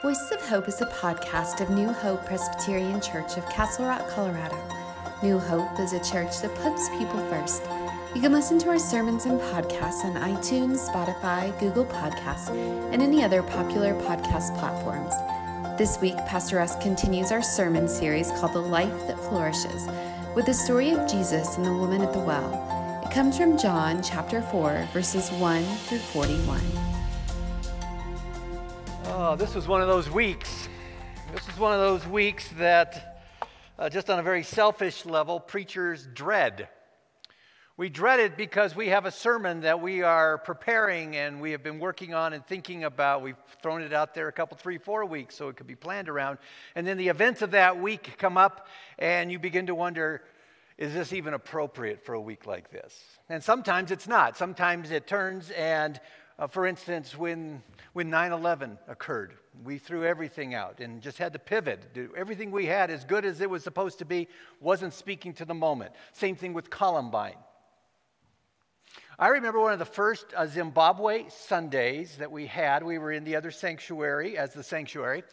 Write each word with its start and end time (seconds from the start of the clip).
Voices 0.00 0.30
of 0.30 0.40
Hope 0.48 0.68
is 0.68 0.80
a 0.80 0.86
podcast 0.86 1.60
of 1.60 1.70
New 1.70 1.88
Hope 1.88 2.24
Presbyterian 2.24 3.00
Church 3.00 3.36
of 3.36 3.44
Castle 3.48 3.86
Rock, 3.86 4.08
Colorado. 4.08 4.56
New 5.24 5.40
Hope 5.40 5.80
is 5.80 5.92
a 5.92 5.98
church 6.04 6.40
that 6.40 6.54
puts 6.54 6.88
people 6.90 7.18
first. 7.28 7.64
You 8.14 8.20
can 8.20 8.30
listen 8.30 8.60
to 8.60 8.68
our 8.68 8.78
sermons 8.78 9.24
and 9.26 9.40
podcasts 9.40 10.04
on 10.04 10.14
iTunes, 10.14 10.88
Spotify, 10.88 11.58
Google 11.58 11.84
Podcasts, 11.84 12.48
and 12.92 13.02
any 13.02 13.24
other 13.24 13.42
popular 13.42 13.92
podcast 14.02 14.56
platforms. 14.60 15.14
This 15.76 16.00
week, 16.00 16.16
Pastor 16.28 16.58
Russ 16.58 16.76
continues 16.76 17.32
our 17.32 17.42
sermon 17.42 17.88
series 17.88 18.30
called 18.30 18.52
The 18.52 18.60
Life 18.60 19.08
That 19.08 19.18
Flourishes 19.18 19.88
with 20.36 20.46
the 20.46 20.54
story 20.54 20.90
of 20.90 21.10
Jesus 21.10 21.56
and 21.56 21.66
the 21.66 21.72
woman 21.72 22.02
at 22.02 22.12
the 22.12 22.20
well. 22.20 23.02
It 23.04 23.10
comes 23.12 23.36
from 23.36 23.58
John 23.58 24.00
chapter 24.04 24.42
4, 24.42 24.90
verses 24.92 25.32
1 25.32 25.64
through 25.64 25.98
41. 25.98 26.60
Oh, 29.30 29.36
this 29.36 29.54
was 29.54 29.68
one 29.68 29.82
of 29.82 29.88
those 29.88 30.08
weeks. 30.08 30.70
This 31.34 31.46
is 31.48 31.58
one 31.58 31.74
of 31.74 31.80
those 31.80 32.06
weeks 32.06 32.48
that, 32.56 33.26
uh, 33.78 33.90
just 33.90 34.08
on 34.08 34.18
a 34.18 34.22
very 34.22 34.42
selfish 34.42 35.04
level, 35.04 35.38
preachers 35.38 36.08
dread. 36.14 36.70
We 37.76 37.90
dread 37.90 38.20
it 38.20 38.38
because 38.38 38.74
we 38.74 38.88
have 38.88 39.04
a 39.04 39.10
sermon 39.10 39.60
that 39.60 39.82
we 39.82 40.00
are 40.00 40.38
preparing 40.38 41.14
and 41.14 41.42
we 41.42 41.50
have 41.50 41.62
been 41.62 41.78
working 41.78 42.14
on 42.14 42.32
and 42.32 42.42
thinking 42.46 42.84
about. 42.84 43.20
We've 43.20 43.36
thrown 43.60 43.82
it 43.82 43.92
out 43.92 44.14
there 44.14 44.28
a 44.28 44.32
couple, 44.32 44.56
three, 44.56 44.78
four 44.78 45.04
weeks 45.04 45.34
so 45.34 45.50
it 45.50 45.56
could 45.58 45.66
be 45.66 45.74
planned 45.74 46.08
around. 46.08 46.38
And 46.74 46.86
then 46.86 46.96
the 46.96 47.08
events 47.08 47.42
of 47.42 47.50
that 47.50 47.78
week 47.78 48.14
come 48.16 48.38
up 48.38 48.66
and 48.98 49.30
you 49.30 49.38
begin 49.38 49.66
to 49.66 49.74
wonder 49.74 50.22
is 50.78 50.94
this 50.94 51.12
even 51.12 51.34
appropriate 51.34 52.02
for 52.06 52.14
a 52.14 52.20
week 52.20 52.46
like 52.46 52.70
this? 52.70 52.98
And 53.28 53.44
sometimes 53.44 53.90
it's 53.90 54.06
not. 54.06 54.38
Sometimes 54.38 54.90
it 54.90 55.06
turns 55.06 55.50
and 55.50 56.00
uh, 56.38 56.46
for 56.46 56.66
instance, 56.66 57.16
when, 57.16 57.62
when 57.94 58.10
9 58.10 58.32
11 58.32 58.78
occurred, 58.86 59.34
we 59.64 59.78
threw 59.78 60.04
everything 60.04 60.54
out 60.54 60.78
and 60.80 61.02
just 61.02 61.18
had 61.18 61.32
to 61.32 61.38
pivot. 61.38 61.84
Everything 62.16 62.50
we 62.50 62.66
had, 62.66 62.90
as 62.90 63.04
good 63.04 63.24
as 63.24 63.40
it 63.40 63.50
was 63.50 63.64
supposed 63.64 63.98
to 63.98 64.04
be, 64.04 64.28
wasn't 64.60 64.94
speaking 64.94 65.32
to 65.34 65.44
the 65.44 65.54
moment. 65.54 65.92
Same 66.12 66.36
thing 66.36 66.52
with 66.52 66.70
Columbine. 66.70 67.34
I 69.18 69.28
remember 69.28 69.58
one 69.58 69.72
of 69.72 69.80
the 69.80 69.84
first 69.84 70.26
uh, 70.36 70.46
Zimbabwe 70.46 71.24
Sundays 71.28 72.16
that 72.18 72.30
we 72.30 72.46
had. 72.46 72.84
We 72.84 72.98
were 72.98 73.10
in 73.10 73.24
the 73.24 73.34
other 73.34 73.50
sanctuary 73.50 74.38
as 74.38 74.54
the 74.54 74.62
sanctuary, 74.62 75.24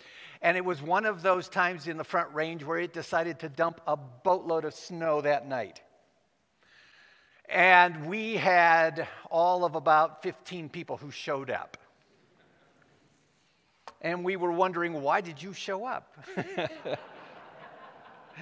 and 0.42 0.58
it 0.58 0.66
was 0.66 0.82
one 0.82 1.06
of 1.06 1.22
those 1.22 1.48
times 1.48 1.88
in 1.88 1.98
the 1.98 2.04
front 2.04 2.34
range 2.34 2.64
where 2.64 2.80
it 2.80 2.94
decided 2.94 3.38
to 3.40 3.50
dump 3.50 3.82
a 3.86 3.96
boatload 3.96 4.66
of 4.66 4.74
snow 4.74 5.22
that 5.22 5.48
night. 5.48 5.84
And 7.50 8.08
we 8.08 8.36
had 8.36 9.08
all 9.30 9.66
of 9.66 9.76
about 9.76 10.24
15 10.24 10.70
people 10.70 10.98
who 10.98 11.12
showed 11.12 11.50
up. 11.50 11.78
And 14.02 14.24
we 14.24 14.36
were 14.36 14.52
wondering, 14.52 15.02
why 15.02 15.22
did 15.22 15.42
you 15.42 15.54
show 15.54 15.86
up? 15.86 16.16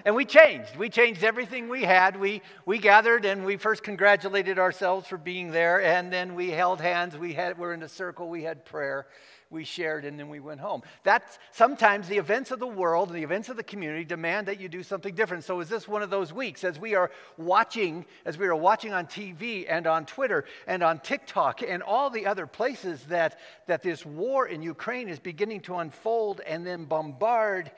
and 0.06 0.16
we 0.16 0.26
changed. 0.26 0.76
We 0.76 0.90
changed 0.90 1.24
everything 1.24 1.70
we 1.70 1.84
had. 1.84 2.20
We, 2.20 2.42
we 2.66 2.80
gathered 2.80 3.26
and 3.26 3.46
we 3.46 3.58
first 3.58 3.84
congratulated 3.84 4.60
ourselves 4.60 5.08
for 5.08 5.18
being 5.18 5.52
there. 5.52 5.82
And 5.82 6.12
then 6.12 6.36
we 6.36 6.50
held 6.50 6.82
hands. 6.82 7.18
We 7.18 7.34
had, 7.34 7.58
were 7.58 7.74
in 7.74 7.84
a 7.84 7.90
circle. 7.90 8.30
We 8.30 8.44
had 8.44 8.66
prayer 8.66 9.08
we 9.50 9.64
shared, 9.64 10.06
and 10.06 10.20
then 10.20 10.30
we 10.30 10.40
went 10.40 10.60
home. 10.60 10.82
That's 11.04 11.40
sometimes 11.52 12.08
the 12.08 12.18
events 12.18 12.52
of 12.52 12.60
the 12.60 12.68
world 12.68 13.10
and 13.10 13.18
the 13.18 13.24
events 13.24 13.50
of 13.50 13.58
the 13.58 13.64
community 13.64 14.04
demand 14.04 14.48
that 14.48 14.60
you 14.60 14.70
do 14.70 14.84
something 14.84 15.14
different. 15.14 15.44
So, 15.44 15.60
is 15.60 15.70
this 15.70 15.88
one 15.88 16.02
of 16.02 16.10
those 16.10 16.34
weeks 16.34 16.64
as 16.64 16.80
we 16.80 16.96
are 16.96 17.12
watching, 17.38 18.06
as 18.26 18.38
we 18.38 18.48
are 18.48 18.56
watching 18.56 18.94
on 18.94 19.06
TV 19.06 19.66
and 19.68 19.88
on 19.88 20.06
Twitter 20.06 20.46
and 20.68 20.84
on 20.84 21.00
TikTok 21.00 21.62
and 21.62 21.84
all 21.84 22.10
the 22.10 22.26
other 22.26 22.48
places 22.48 23.04
that, 23.06 23.40
that 23.68 23.84
this 23.84 24.06
war 24.06 24.48
in 24.48 24.62
Ukraine 24.62 25.10
is 25.10 25.20
beginning 25.20 25.62
to 25.62 25.76
unfold 25.76 26.42
and 26.42 26.66
then 26.66 26.86
bombard, 26.86 27.72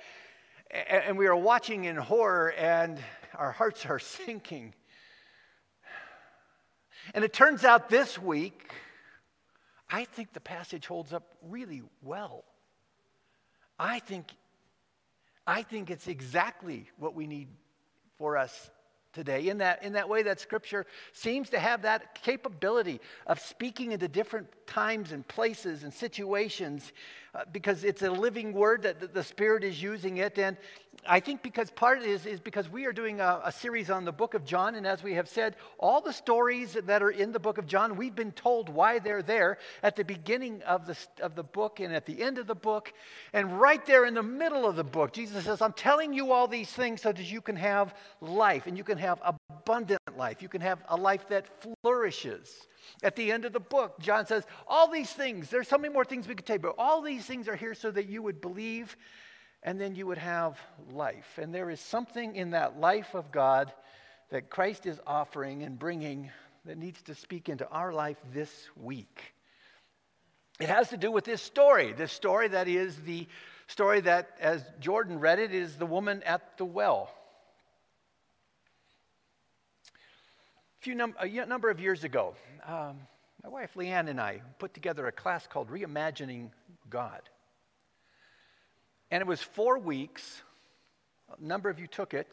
and 0.71 1.17
we 1.17 1.27
are 1.27 1.35
watching 1.35 1.85
in 1.85 1.95
horror, 1.95 2.51
and 2.51 2.99
our 3.35 3.51
hearts 3.51 3.85
are 3.85 3.99
sinking. 4.25 4.73
And 7.13 7.23
it 7.23 7.33
turns 7.33 7.63
out 7.63 7.89
this 7.89 8.17
week, 8.17 8.71
I 9.89 10.05
think 10.05 10.33
the 10.33 10.39
passage 10.39 10.87
holds 10.87 11.13
up 11.13 11.35
really 11.41 11.83
well. 12.01 12.43
I 13.77 13.99
think, 13.99 14.31
I 15.45 15.61
think 15.61 15.89
it's 15.89 16.07
exactly 16.07 16.89
what 16.97 17.13
we 17.13 17.27
need 17.27 17.47
for 18.17 18.37
us 18.37 18.71
today 19.13 19.47
in 19.47 19.59
that, 19.59 19.83
in 19.83 19.93
that 19.93 20.09
way 20.09 20.23
that 20.23 20.39
scripture 20.39 20.85
seems 21.13 21.49
to 21.51 21.59
have 21.59 21.83
that 21.83 22.15
capability 22.15 22.99
of 23.25 23.39
speaking 23.39 23.91
into 23.91 24.07
different 24.07 24.47
times 24.67 25.11
and 25.11 25.27
places 25.27 25.83
and 25.83 25.93
situations 25.93 26.91
uh, 27.35 27.43
because 27.51 27.83
it's 27.83 28.01
a 28.01 28.09
living 28.09 28.53
word 28.53 28.83
that 28.83 29.13
the 29.13 29.23
Spirit 29.23 29.63
is 29.63 29.81
using 29.81 30.17
it. 30.17 30.37
And 30.37 30.55
I 31.05 31.19
think 31.19 31.43
because 31.43 31.69
part 31.69 31.97
of 31.97 32.05
it 32.05 32.09
is, 32.09 32.25
is 32.25 32.39
because 32.39 32.69
we 32.69 32.85
are 32.85 32.93
doing 32.93 33.19
a, 33.19 33.41
a 33.43 33.51
series 33.51 33.89
on 33.89 34.05
the 34.05 34.11
book 34.11 34.35
of 34.35 34.45
John. 34.45 34.75
And 34.75 34.87
as 34.87 35.03
we 35.03 35.13
have 35.15 35.27
said, 35.27 35.57
all 35.77 35.99
the 35.99 36.13
stories 36.13 36.77
that 36.85 37.03
are 37.03 37.11
in 37.11 37.33
the 37.33 37.39
book 37.39 37.57
of 37.57 37.67
John, 37.67 37.97
we've 37.97 38.15
been 38.15 38.31
told 38.31 38.69
why 38.69 38.99
they're 38.99 39.21
there 39.21 39.57
at 39.83 39.97
the 39.97 40.05
beginning 40.05 40.61
of 40.63 40.87
the, 40.87 40.97
of 41.21 41.35
the 41.35 41.43
book 41.43 41.81
and 41.81 41.93
at 41.93 42.05
the 42.05 42.21
end 42.21 42.37
of 42.37 42.47
the 42.47 42.55
book. 42.55 42.93
And 43.33 43.59
right 43.59 43.85
there 43.85 44.05
in 44.05 44.13
the 44.13 44.23
middle 44.23 44.65
of 44.65 44.77
the 44.77 44.83
book, 44.85 45.11
Jesus 45.11 45.43
says, 45.43 45.61
I'm 45.61 45.73
telling 45.73 46.13
you 46.13 46.31
all 46.31 46.47
these 46.47 46.69
things 46.69 47.01
so 47.01 47.11
that 47.11 47.31
you 47.31 47.41
can 47.41 47.57
have 47.57 47.93
life 48.21 48.65
and 48.65 48.77
you 48.77 48.85
can 48.85 48.97
have 48.97 49.19
abundant 49.49 50.01
life. 50.17 50.41
You 50.41 50.49
can 50.49 50.61
have 50.61 50.79
a 50.89 50.95
life 50.95 51.27
that 51.29 51.45
flourishes. 51.81 52.67
At 53.03 53.15
the 53.15 53.31
end 53.31 53.45
of 53.45 53.53
the 53.53 53.59
book, 53.59 53.99
John 53.99 54.25
says, 54.25 54.45
All 54.67 54.89
these 54.89 55.11
things, 55.11 55.49
there's 55.49 55.67
so 55.67 55.77
many 55.77 55.93
more 55.93 56.05
things 56.05 56.27
we 56.27 56.35
could 56.35 56.45
take, 56.45 56.61
but 56.61 56.75
all 56.77 57.01
these 57.01 57.25
things 57.25 57.47
are 57.47 57.55
here 57.55 57.73
so 57.73 57.91
that 57.91 58.07
you 58.07 58.21
would 58.21 58.41
believe 58.41 58.95
and 59.63 59.81
then 59.81 59.95
you 59.95 60.05
would 60.05 60.19
have 60.19 60.59
life. 60.91 61.39
And 61.41 61.53
there 61.53 61.71
is 61.71 61.79
something 61.79 62.35
in 62.35 62.51
that 62.51 62.79
life 62.79 63.15
of 63.15 63.31
God 63.31 63.73
that 64.29 64.49
Christ 64.49 64.85
is 64.85 64.99
offering 65.07 65.63
and 65.63 65.77
bringing 65.77 66.29
that 66.65 66.77
needs 66.77 67.01
to 67.03 67.15
speak 67.15 67.49
into 67.49 67.67
our 67.69 67.91
life 67.91 68.17
this 68.33 68.51
week. 68.75 69.33
It 70.59 70.69
has 70.69 70.89
to 70.89 70.97
do 70.97 71.11
with 71.11 71.25
this 71.25 71.41
story, 71.41 71.93
this 71.93 72.11
story 72.11 72.47
that 72.49 72.67
is 72.67 72.95
the 73.01 73.27
story 73.67 74.01
that, 74.01 74.29
as 74.39 74.63
Jordan 74.79 75.19
read 75.19 75.39
it, 75.39 75.53
is 75.53 75.75
the 75.75 75.85
woman 75.85 76.23
at 76.23 76.57
the 76.57 76.65
well. 76.65 77.11
Few 80.85 80.93
num- 80.93 81.15
a 81.19 81.45
number 81.47 81.71
of 81.71 81.79
years 81.79 82.03
ago, 82.03 82.35
um, 82.67 82.99
my 83.43 83.49
wife 83.49 83.71
Leanne 83.75 84.07
and 84.07 84.21
I 84.21 84.43
put 84.59 84.75
together 84.75 85.07
a 85.07 85.11
class 85.11 85.47
called 85.47 85.71
Reimagining 85.71 86.51
God. 86.91 87.21
And 89.09 89.19
it 89.19 89.25
was 89.25 89.41
four 89.41 89.79
weeks. 89.79 90.43
A 91.35 91.43
number 91.43 91.71
of 91.71 91.79
you 91.79 91.87
took 91.87 92.13
it. 92.13 92.27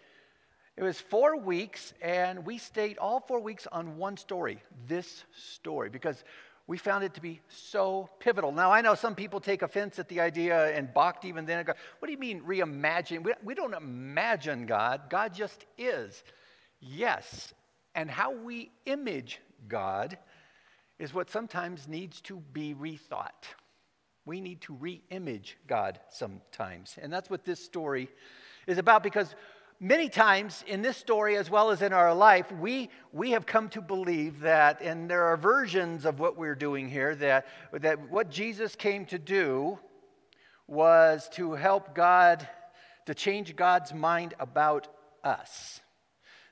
It 0.76 0.82
was 0.82 1.00
four 1.00 1.38
weeks, 1.38 1.94
and 2.02 2.44
we 2.44 2.58
stayed 2.58 2.98
all 2.98 3.20
four 3.20 3.40
weeks 3.40 3.66
on 3.72 3.96
one 3.96 4.18
story, 4.18 4.62
this 4.86 5.24
story, 5.34 5.88
because 5.88 6.22
we 6.66 6.76
found 6.76 7.04
it 7.04 7.14
to 7.14 7.22
be 7.22 7.40
so 7.48 8.10
pivotal. 8.18 8.52
Now, 8.52 8.70
I 8.70 8.82
know 8.82 8.94
some 8.94 9.14
people 9.14 9.40
take 9.40 9.62
offense 9.62 9.98
at 9.98 10.10
the 10.10 10.20
idea 10.20 10.76
and 10.76 10.92
balked 10.92 11.24
even 11.24 11.46
then. 11.46 11.64
What 11.64 12.06
do 12.06 12.12
you 12.12 12.18
mean 12.18 12.42
reimagine? 12.42 13.24
We, 13.24 13.32
we 13.42 13.54
don't 13.54 13.72
imagine 13.72 14.66
God, 14.66 15.08
God 15.08 15.32
just 15.32 15.64
is. 15.78 16.22
Yes, 16.80 17.54
and 17.94 18.10
how 18.10 18.32
we 18.32 18.70
image 18.86 19.40
God 19.68 20.18
is 20.98 21.12
what 21.12 21.30
sometimes 21.30 21.88
needs 21.88 22.20
to 22.22 22.36
be 22.52 22.74
rethought. 22.74 23.44
We 24.24 24.40
need 24.40 24.60
to 24.62 24.74
re 24.74 25.02
image 25.10 25.56
God 25.66 25.98
sometimes. 26.10 26.96
And 27.00 27.12
that's 27.12 27.28
what 27.28 27.44
this 27.44 27.62
story 27.62 28.08
is 28.66 28.78
about 28.78 29.02
because 29.02 29.34
many 29.80 30.08
times 30.08 30.64
in 30.68 30.80
this 30.80 30.96
story, 30.96 31.36
as 31.36 31.50
well 31.50 31.70
as 31.70 31.82
in 31.82 31.92
our 31.92 32.14
life, 32.14 32.50
we, 32.52 32.88
we 33.12 33.32
have 33.32 33.46
come 33.46 33.68
to 33.70 33.80
believe 33.80 34.40
that, 34.40 34.80
and 34.80 35.10
there 35.10 35.24
are 35.24 35.36
versions 35.36 36.04
of 36.04 36.20
what 36.20 36.38
we're 36.38 36.54
doing 36.54 36.88
here, 36.88 37.16
that, 37.16 37.46
that 37.72 38.10
what 38.10 38.30
Jesus 38.30 38.76
came 38.76 39.04
to 39.06 39.18
do 39.18 39.78
was 40.68 41.28
to 41.32 41.54
help 41.54 41.94
God, 41.94 42.48
to 43.06 43.14
change 43.14 43.56
God's 43.56 43.92
mind 43.92 44.34
about 44.38 44.86
us 45.24 45.80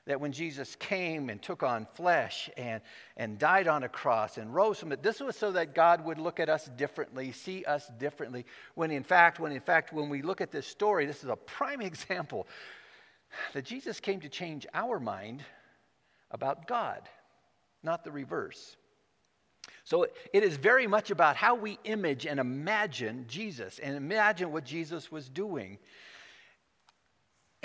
that 0.05 0.19
when 0.19 0.31
Jesus 0.31 0.75
came 0.75 1.29
and 1.29 1.41
took 1.41 1.61
on 1.61 1.85
flesh 1.93 2.49
and, 2.57 2.81
and 3.17 3.37
died 3.37 3.67
on 3.67 3.83
a 3.83 3.89
cross 3.89 4.37
and 4.37 4.53
rose 4.53 4.79
from 4.79 4.91
it, 4.91 5.03
this 5.03 5.19
was 5.19 5.35
so 5.35 5.51
that 5.51 5.75
God 5.75 6.03
would 6.03 6.17
look 6.17 6.39
at 6.39 6.49
us 6.49 6.69
differently, 6.75 7.31
see 7.31 7.63
us 7.65 7.89
differently. 7.99 8.45
When 8.73 8.89
in 8.89 9.03
fact, 9.03 9.39
when 9.39 9.51
in 9.51 9.61
fact, 9.61 9.93
when 9.93 10.09
we 10.09 10.21
look 10.21 10.41
at 10.41 10.51
this 10.51 10.65
story, 10.65 11.05
this 11.05 11.23
is 11.23 11.29
a 11.29 11.35
prime 11.35 11.81
example 11.81 12.47
that 13.53 13.63
Jesus 13.63 13.99
came 13.99 14.19
to 14.21 14.29
change 14.29 14.65
our 14.73 14.99
mind 14.99 15.43
about 16.31 16.67
God, 16.67 17.01
not 17.83 18.03
the 18.03 18.11
reverse. 18.11 18.75
So 19.83 20.07
it 20.33 20.43
is 20.43 20.57
very 20.57 20.87
much 20.87 21.11
about 21.11 21.35
how 21.35 21.55
we 21.55 21.77
image 21.83 22.25
and 22.25 22.39
imagine 22.39 23.25
Jesus 23.27 23.79
and 23.79 23.95
imagine 23.95 24.51
what 24.51 24.63
Jesus 24.63 25.11
was 25.11 25.29
doing. 25.29 25.77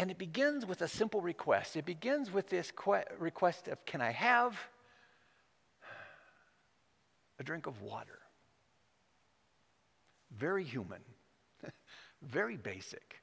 And 0.07 0.13
it 0.13 0.19
begins 0.19 0.65
with 0.65 0.83
a 0.83 0.87
simple 0.87 1.21
request. 1.21 1.75
It 1.75 1.85
begins 1.85 2.33
with 2.33 2.49
this 2.49 2.71
que- 2.71 3.03
request 3.19 3.67
of, 3.67 3.85
Can 3.87 4.01
I 4.01 4.13
have 4.13 4.57
a 7.41 7.43
drink 7.43 7.67
of 7.67 7.83
water? 7.83 8.21
Very 10.31 10.63
human, 10.63 11.01
Very 12.23 12.57
basic. 12.57 13.17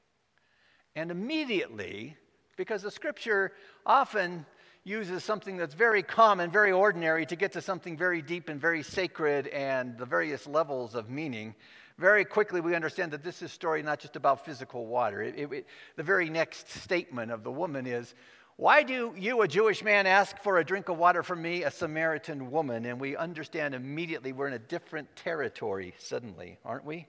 And 0.94 1.10
immediately, 1.10 2.18
because 2.58 2.82
the 2.82 2.90
scripture 2.90 3.52
often 3.86 4.44
uses 4.84 5.24
something 5.24 5.56
that's 5.56 5.72
very 5.72 6.02
common, 6.02 6.50
very 6.50 6.72
ordinary, 6.72 7.24
to 7.24 7.34
get 7.34 7.52
to 7.52 7.62
something 7.62 7.96
very 7.96 8.20
deep 8.20 8.50
and 8.50 8.60
very 8.60 8.82
sacred 8.82 9.46
and 9.46 9.96
the 9.96 10.04
various 10.04 10.46
levels 10.46 10.94
of 10.94 11.08
meaning, 11.08 11.54
very 11.98 12.24
quickly 12.24 12.60
we 12.60 12.74
understand 12.74 13.12
that 13.12 13.22
this 13.22 13.36
is 13.36 13.42
a 13.42 13.48
story 13.48 13.82
not 13.82 14.00
just 14.00 14.16
about 14.16 14.44
physical 14.44 14.86
water. 14.86 15.22
It, 15.22 15.34
it, 15.36 15.52
it, 15.52 15.66
the 15.96 16.02
very 16.02 16.28
next 16.28 16.68
statement 16.68 17.30
of 17.30 17.44
the 17.44 17.52
woman 17.52 17.86
is, 17.86 18.14
Why 18.56 18.82
do 18.82 19.14
you, 19.16 19.42
a 19.42 19.48
Jewish 19.48 19.84
man, 19.84 20.06
ask 20.06 20.38
for 20.38 20.58
a 20.58 20.64
drink 20.64 20.88
of 20.88 20.98
water 20.98 21.22
from 21.22 21.40
me, 21.40 21.62
a 21.62 21.70
Samaritan 21.70 22.50
woman? 22.50 22.84
And 22.84 23.00
we 23.00 23.16
understand 23.16 23.74
immediately 23.74 24.32
we're 24.32 24.48
in 24.48 24.54
a 24.54 24.58
different 24.58 25.14
territory 25.14 25.94
suddenly, 25.98 26.58
aren't 26.64 26.84
we? 26.84 27.06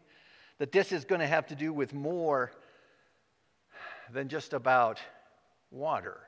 That 0.60 0.72
this 0.72 0.92
is 0.92 1.04
going 1.04 1.22
to 1.22 1.28
have 1.28 1.48
to 1.48 1.56
do 1.56 1.74
with 1.74 1.94
more 1.94 2.52
than 4.14 4.30
just 4.30 4.54
about 4.54 5.00
water. 5.72 6.20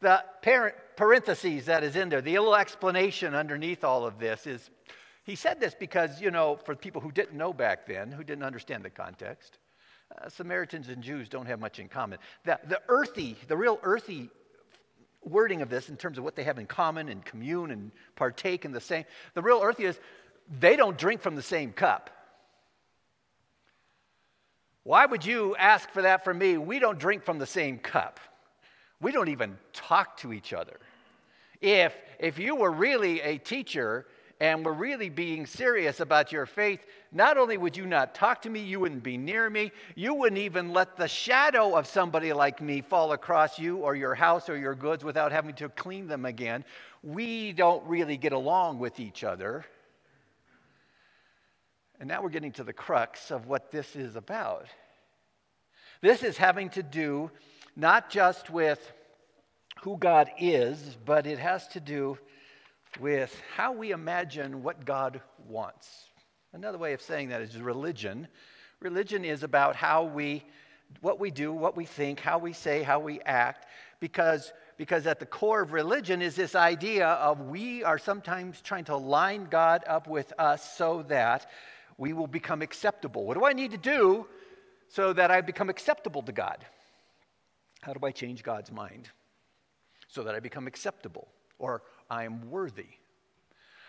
The 0.00 0.22
parentheses 0.96 1.66
that 1.66 1.82
is 1.82 1.96
in 1.96 2.08
there, 2.08 2.20
the 2.20 2.38
little 2.38 2.54
explanation 2.54 3.34
underneath 3.34 3.82
all 3.82 4.06
of 4.06 4.18
this 4.18 4.46
is 4.46 4.70
he 5.28 5.36
said 5.36 5.60
this 5.60 5.74
because, 5.74 6.22
you 6.22 6.30
know, 6.30 6.56
for 6.64 6.74
people 6.74 7.02
who 7.02 7.12
didn't 7.12 7.36
know 7.36 7.52
back 7.52 7.86
then, 7.86 8.10
who 8.10 8.24
didn't 8.24 8.44
understand 8.44 8.82
the 8.82 8.88
context, 8.88 9.58
uh, 10.16 10.26
Samaritans 10.30 10.88
and 10.88 11.02
Jews 11.02 11.28
don't 11.28 11.44
have 11.44 11.60
much 11.60 11.78
in 11.78 11.86
common. 11.86 12.18
The, 12.46 12.58
the 12.66 12.80
earthy, 12.88 13.36
the 13.46 13.56
real 13.56 13.78
earthy 13.82 14.30
wording 15.22 15.60
of 15.60 15.68
this 15.68 15.90
in 15.90 15.98
terms 15.98 16.16
of 16.16 16.24
what 16.24 16.34
they 16.34 16.44
have 16.44 16.58
in 16.58 16.64
common 16.64 17.10
and 17.10 17.22
commune 17.22 17.70
and 17.72 17.90
partake 18.16 18.64
in 18.64 18.72
the 18.72 18.80
same, 18.80 19.04
the 19.34 19.42
real 19.42 19.60
earthy 19.62 19.84
is 19.84 20.00
they 20.60 20.76
don't 20.76 20.96
drink 20.96 21.20
from 21.20 21.36
the 21.36 21.42
same 21.42 21.72
cup. 21.74 22.08
Why 24.82 25.04
would 25.04 25.26
you 25.26 25.54
ask 25.56 25.90
for 25.90 26.00
that 26.00 26.24
from 26.24 26.38
me? 26.38 26.56
We 26.56 26.78
don't 26.78 26.98
drink 26.98 27.22
from 27.22 27.38
the 27.38 27.44
same 27.44 27.78
cup. 27.78 28.18
We 28.98 29.12
don't 29.12 29.28
even 29.28 29.58
talk 29.74 30.16
to 30.18 30.32
each 30.32 30.54
other. 30.54 30.80
If, 31.60 31.94
if 32.18 32.38
you 32.38 32.56
were 32.56 32.70
really 32.70 33.20
a 33.20 33.36
teacher 33.36 34.06
and 34.40 34.64
were 34.64 34.72
really 34.72 35.08
being 35.08 35.46
serious 35.46 36.00
about 36.00 36.30
your 36.30 36.46
faith, 36.46 36.86
not 37.10 37.36
only 37.36 37.56
would 37.56 37.76
you 37.76 37.86
not 37.86 38.14
talk 38.14 38.42
to 38.42 38.50
me, 38.50 38.60
you 38.60 38.78
wouldn't 38.78 39.02
be 39.02 39.16
near 39.16 39.50
me, 39.50 39.72
you 39.96 40.14
wouldn't 40.14 40.40
even 40.40 40.72
let 40.72 40.96
the 40.96 41.08
shadow 41.08 41.76
of 41.76 41.86
somebody 41.86 42.32
like 42.32 42.60
me 42.60 42.80
fall 42.80 43.12
across 43.12 43.58
you 43.58 43.78
or 43.78 43.96
your 43.96 44.14
house 44.14 44.48
or 44.48 44.56
your 44.56 44.74
goods 44.74 45.02
without 45.02 45.32
having 45.32 45.54
to 45.54 45.68
clean 45.70 46.06
them 46.06 46.24
again. 46.24 46.64
We 47.02 47.52
don't 47.52 47.84
really 47.86 48.16
get 48.16 48.32
along 48.32 48.78
with 48.78 49.00
each 49.00 49.24
other. 49.24 49.64
And 51.98 52.08
now 52.08 52.22
we're 52.22 52.28
getting 52.28 52.52
to 52.52 52.64
the 52.64 52.72
crux 52.72 53.32
of 53.32 53.46
what 53.46 53.72
this 53.72 53.96
is 53.96 54.14
about. 54.14 54.68
This 56.00 56.22
is 56.22 56.36
having 56.36 56.70
to 56.70 56.82
do 56.84 57.32
not 57.74 58.08
just 58.08 58.50
with 58.50 58.92
who 59.82 59.96
God 59.96 60.30
is, 60.38 60.96
but 61.04 61.26
it 61.26 61.38
has 61.38 61.66
to 61.68 61.80
do 61.80 62.18
with 62.98 63.40
how 63.56 63.72
we 63.72 63.90
imagine 63.92 64.62
what 64.62 64.84
God 64.84 65.20
wants. 65.48 66.04
Another 66.52 66.78
way 66.78 66.92
of 66.92 67.02
saying 67.02 67.28
that 67.28 67.40
is 67.40 67.56
religion. 67.60 68.28
Religion 68.80 69.24
is 69.24 69.42
about 69.42 69.76
how 69.76 70.04
we, 70.04 70.44
what 71.00 71.20
we 71.20 71.30
do, 71.30 71.52
what 71.52 71.76
we 71.76 71.84
think, 71.84 72.20
how 72.20 72.38
we 72.38 72.52
say, 72.52 72.82
how 72.82 72.98
we 72.98 73.20
act, 73.20 73.66
because, 74.00 74.52
because 74.76 75.06
at 75.06 75.20
the 75.20 75.26
core 75.26 75.60
of 75.60 75.72
religion 75.72 76.22
is 76.22 76.34
this 76.34 76.54
idea 76.54 77.06
of 77.06 77.40
we 77.42 77.84
are 77.84 77.98
sometimes 77.98 78.60
trying 78.60 78.84
to 78.84 78.96
line 78.96 79.46
God 79.50 79.84
up 79.86 80.08
with 80.08 80.32
us 80.38 80.76
so 80.76 81.04
that 81.08 81.50
we 81.98 82.12
will 82.12 82.28
become 82.28 82.62
acceptable. 82.62 83.24
What 83.24 83.36
do 83.36 83.44
I 83.44 83.52
need 83.52 83.72
to 83.72 83.78
do 83.78 84.26
so 84.88 85.12
that 85.12 85.30
I 85.30 85.40
become 85.40 85.68
acceptable 85.68 86.22
to 86.22 86.32
God? 86.32 86.64
How 87.82 87.92
do 87.92 88.06
I 88.06 88.10
change 88.10 88.42
God's 88.42 88.72
mind 88.72 89.08
so 90.08 90.22
that 90.22 90.34
I 90.34 90.40
become 90.40 90.66
acceptable 90.66 91.28
or 91.58 91.82
I 92.10 92.24
am 92.24 92.50
worthy? 92.50 92.86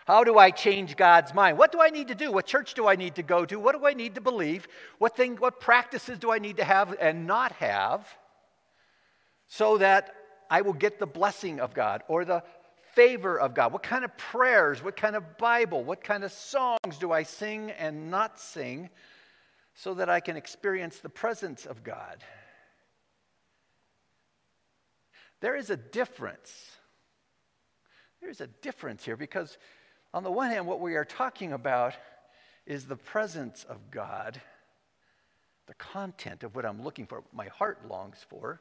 How 0.06 0.24
do 0.24 0.38
I 0.38 0.50
change 0.50 0.96
God's 0.96 1.32
mind? 1.32 1.56
What 1.56 1.72
do 1.72 1.80
I 1.80 1.90
need 1.90 2.08
to 2.08 2.14
do? 2.14 2.32
What 2.32 2.46
church 2.46 2.74
do 2.74 2.88
I 2.88 2.96
need 2.96 3.14
to 3.16 3.22
go 3.22 3.44
to? 3.46 3.60
What 3.60 3.78
do 3.78 3.86
I 3.86 3.94
need 3.94 4.16
to 4.16 4.20
believe? 4.20 4.66
What 4.98 5.16
thing, 5.16 5.36
what 5.36 5.60
practices 5.60 6.18
do 6.18 6.32
I 6.32 6.38
need 6.38 6.56
to 6.56 6.64
have 6.64 6.96
and 7.00 7.26
not 7.26 7.52
have 7.52 8.08
so 9.46 9.78
that 9.78 10.14
I 10.50 10.62
will 10.62 10.72
get 10.72 10.98
the 10.98 11.06
blessing 11.06 11.60
of 11.60 11.74
God 11.74 12.02
or 12.08 12.24
the 12.24 12.42
favor 12.94 13.38
of 13.38 13.54
God? 13.54 13.72
What 13.72 13.84
kind 13.84 14.04
of 14.04 14.16
prayers, 14.16 14.82
what 14.82 14.96
kind 14.96 15.14
of 15.14 15.38
Bible, 15.38 15.84
what 15.84 16.02
kind 16.02 16.24
of 16.24 16.32
songs 16.32 16.98
do 16.98 17.12
I 17.12 17.22
sing 17.22 17.70
and 17.70 18.10
not 18.10 18.40
sing 18.40 18.90
so 19.74 19.94
that 19.94 20.08
I 20.08 20.18
can 20.18 20.36
experience 20.36 20.98
the 20.98 21.08
presence 21.08 21.66
of 21.66 21.84
God? 21.84 22.24
There 25.40 25.56
is 25.56 25.70
a 25.70 25.76
difference. 25.76 26.72
There's 28.20 28.40
a 28.40 28.46
difference 28.46 29.04
here 29.04 29.16
because, 29.16 29.56
on 30.12 30.22
the 30.22 30.30
one 30.30 30.50
hand, 30.50 30.66
what 30.66 30.80
we 30.80 30.96
are 30.96 31.04
talking 31.04 31.52
about 31.52 31.94
is 32.66 32.84
the 32.86 32.96
presence 32.96 33.64
of 33.68 33.90
God, 33.90 34.40
the 35.66 35.74
content 35.74 36.44
of 36.44 36.54
what 36.54 36.66
I'm 36.66 36.82
looking 36.82 37.06
for, 37.06 37.24
my 37.32 37.46
heart 37.46 37.88
longs 37.88 38.18
for. 38.28 38.60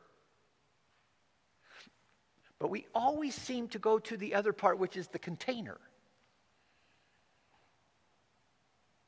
But 2.57 2.69
we 2.69 2.85
always 2.93 3.35
seem 3.35 3.67
to 3.69 3.79
go 3.79 3.99
to 3.99 4.17
the 4.17 4.35
other 4.35 4.53
part, 4.53 4.79
which 4.79 4.97
is 4.97 5.07
the 5.07 5.19
container. 5.19 5.77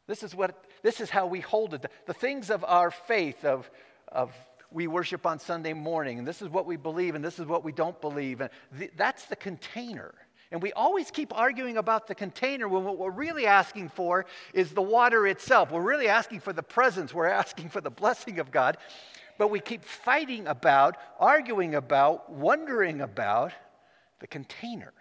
This 0.08 0.24
is, 0.24 0.36
what, 0.36 0.66
this 0.84 1.00
is 1.00 1.10
how 1.10 1.28
we 1.28 1.40
hold 1.40 1.74
it. 1.74 1.86
The, 2.06 2.14
things 2.14 2.50
of 2.50 2.66
our 2.66 2.92
faith, 2.92 3.46
of, 3.46 3.70
of 4.10 4.34
we 4.70 4.88
worship 4.88 5.26
on 5.26 5.40
Sunday 5.40 5.74
morning, 5.74 6.20
and 6.20 6.28
this 6.28 6.42
is 6.42 6.50
what 6.50 6.66
we 6.66 6.76
believe, 6.76 7.16
and 7.16 7.24
this 7.24 7.40
is 7.40 7.46
what 7.46 7.64
we 7.64 7.72
don't 7.72 8.00
believe. 8.02 8.42
And 8.42 8.50
that's 8.98 9.26
the 9.26 9.36
container. 9.36 10.14
And 10.52 10.62
we 10.62 10.74
always 10.74 11.12
keep 11.12 11.36
arguing 11.38 11.78
about 11.78 12.08
the 12.08 12.16
container 12.16 12.68
when 12.68 12.84
what 12.84 12.98
we're 12.98 13.10
really 13.10 13.46
asking 13.46 13.90
for 13.90 14.26
is 14.54 14.72
the 14.72 14.82
water 14.82 15.26
itself. 15.26 15.72
We're 15.72 15.82
really 15.82 16.10
asking 16.10 16.42
for 16.42 16.52
the 16.52 16.64
presence, 16.64 17.14
we're 17.14 17.28
asking 17.28 17.70
for 17.70 17.80
the 17.80 17.90
blessing 17.90 18.40
of 18.40 18.52
God 18.52 18.78
but 19.42 19.50
we 19.50 19.60
keep 19.60 19.84
fighting 19.84 20.46
about, 20.46 20.98
arguing 21.20 21.74
about, 21.74 22.32
wondering 22.32 23.02
about 23.02 23.54
the 24.20 24.28
container. 24.28 24.94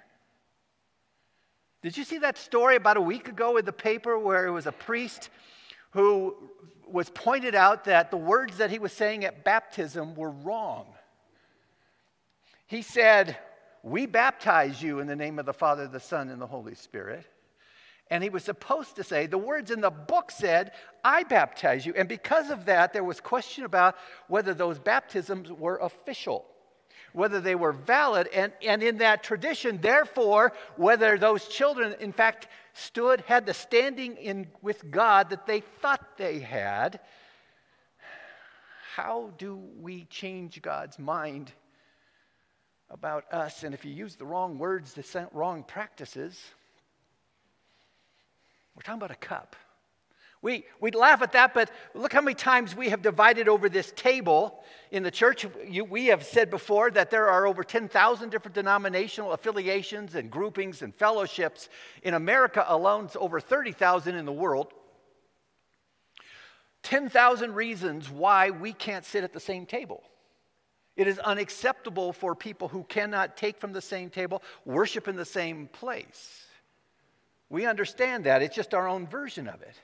Did 1.83 1.99
you 1.99 2.05
see 2.05 2.17
that 2.17 2.39
story 2.39 2.77
about 2.77 2.97
a 2.97 3.03
week 3.03 3.29
ago 3.29 3.59
in 3.59 3.67
the 3.67 3.73
paper 3.75 4.19
where 4.19 4.47
it 4.47 4.51
was 4.51 4.67
a 4.67 4.73
priest 4.73 5.29
who 5.91 6.35
was 6.87 7.11
pointed 7.11 7.55
out 7.55 7.85
that 7.85 8.11
the 8.11 8.17
words 8.17 8.57
that 8.57 8.71
he 8.71 8.79
was 8.79 8.95
saying 8.95 9.27
at 9.27 9.45
baptism 9.45 10.15
were 10.15 10.31
wrong? 10.31 10.87
He 12.67 12.81
said, 12.81 13.37
We 13.83 14.07
baptize 14.07 14.83
you 14.83 15.01
in 15.01 15.07
the 15.07 15.17
name 15.17 15.39
of 15.39 15.47
the 15.47 15.53
Father, 15.53 15.87
the 15.87 16.01
Son, 16.01 16.29
and 16.29 16.41
the 16.41 16.47
Holy 16.47 16.75
Spirit. 16.75 17.27
And 18.11 18.25
he 18.25 18.31
was 18.31 18.43
supposed 18.43 18.97
to 18.97 19.05
say, 19.05 19.27
the 19.27 19.39
words 19.39 19.71
in 19.71 19.81
the 19.81 19.91
book 19.91 20.31
said, 20.33 20.73
I 21.05 21.23
baptize 21.23 21.87
you. 21.87 21.95
And 21.97 22.09
because 22.09 22.51
of 22.51 22.65
that, 22.67 22.93
there 22.93 23.05
was 23.05 23.21
question 23.21 23.65
about 23.65 23.97
whether 24.27 24.53
those 24.53 24.81
baptisms 24.81 25.51
were 25.51 25.79
official, 25.79 26.45
whether 27.13 27.41
they 27.41 27.55
were 27.55 27.73
valid. 27.73 28.29
And, 28.35 28.53
and 28.67 28.83
in 28.83 28.99
that 28.99 29.23
tradition, 29.23 29.79
therefore, 29.81 30.53
whether 30.77 31.17
those 31.17 31.47
children, 31.47 31.95
in 32.01 32.13
fact, 32.13 32.49
stood, 32.75 33.21
had 33.23 33.47
the 33.47 33.55
standing 33.55 34.17
in, 34.17 34.49
with 34.61 34.91
God 34.91 35.31
that 35.31 35.47
they 35.47 35.61
thought 35.61 36.19
they 36.19 36.41
had. 36.41 36.99
How 38.97 39.31
do 39.39 39.55
we 39.81 40.05
change 40.07 40.61
God's 40.61 40.99
mind 40.99 41.53
about 42.91 43.33
us? 43.33 43.63
And 43.63 43.75
if 43.75 43.85
you 43.85 43.93
use 43.93 44.17
the 44.17 44.27
wrong 44.27 44.59
words, 44.59 44.93
the 44.93 45.29
wrong 45.33 45.63
practices, 45.63 46.39
we're 48.75 48.83
talking 48.83 48.99
about 48.99 49.11
a 49.11 49.17
cup. 49.17 49.57
We, 50.43 50.65
we'd 50.81 50.95
laugh 50.95 51.21
at 51.21 51.33
that, 51.33 51.53
but 51.53 51.71
look 51.95 52.15
how 52.15 52.23
many 52.23 52.35
times 52.35 52.75
we 52.75 52.89
have 52.89 53.03
divided 53.03 53.47
over 53.47 53.69
this 53.69 53.93
table 53.95 54.63
in 54.91 55.03
the 55.03 55.11
church. 55.11 55.45
You, 55.69 55.85
we 55.85 56.07
have 56.07 56.25
said 56.25 56.49
before 56.49 56.91
that 56.93 57.11
there 57.11 57.29
are 57.29 57.47
over 57.47 57.63
10,000 57.63 58.31
different 58.31 58.55
denominational 58.55 59.33
affiliations 59.33 60.15
and 60.15 60.31
groupings 60.31 60.81
and 60.81 60.95
fellowships. 60.95 61.69
In 62.03 62.15
America 62.15 62.65
alone, 62.67 63.05
it's 63.05 63.17
over 63.17 63.39
30,000 63.39 64.15
in 64.15 64.25
the 64.25 64.33
world. 64.33 64.73
10,000 66.85 67.55
reasons 67.55 68.09
why 68.09 68.49
we 68.49 68.73
can't 68.73 69.05
sit 69.05 69.25
at 69.25 69.35
the 69.35 69.41
same 69.41 69.67
table. 69.67 70.03
It 70.97 71.07
is 71.07 71.19
unacceptable 71.19 72.13
for 72.13 72.35
people 72.35 72.69
who 72.69 72.85
cannot 72.85 73.37
take 73.37 73.59
from 73.59 73.73
the 73.73 73.81
same 73.81 74.11
table, 74.11 74.43
worship 74.65 75.09
in 75.09 75.17
the 75.17 75.25
same 75.25 75.69
place. 75.69 76.45
We 77.49 77.67
understand 77.67 78.25
that. 78.25 78.43
It's 78.43 78.55
just 78.55 78.75
our 78.75 78.89
own 78.89 79.07
version 79.07 79.49
of 79.49 79.63
it. 79.63 79.75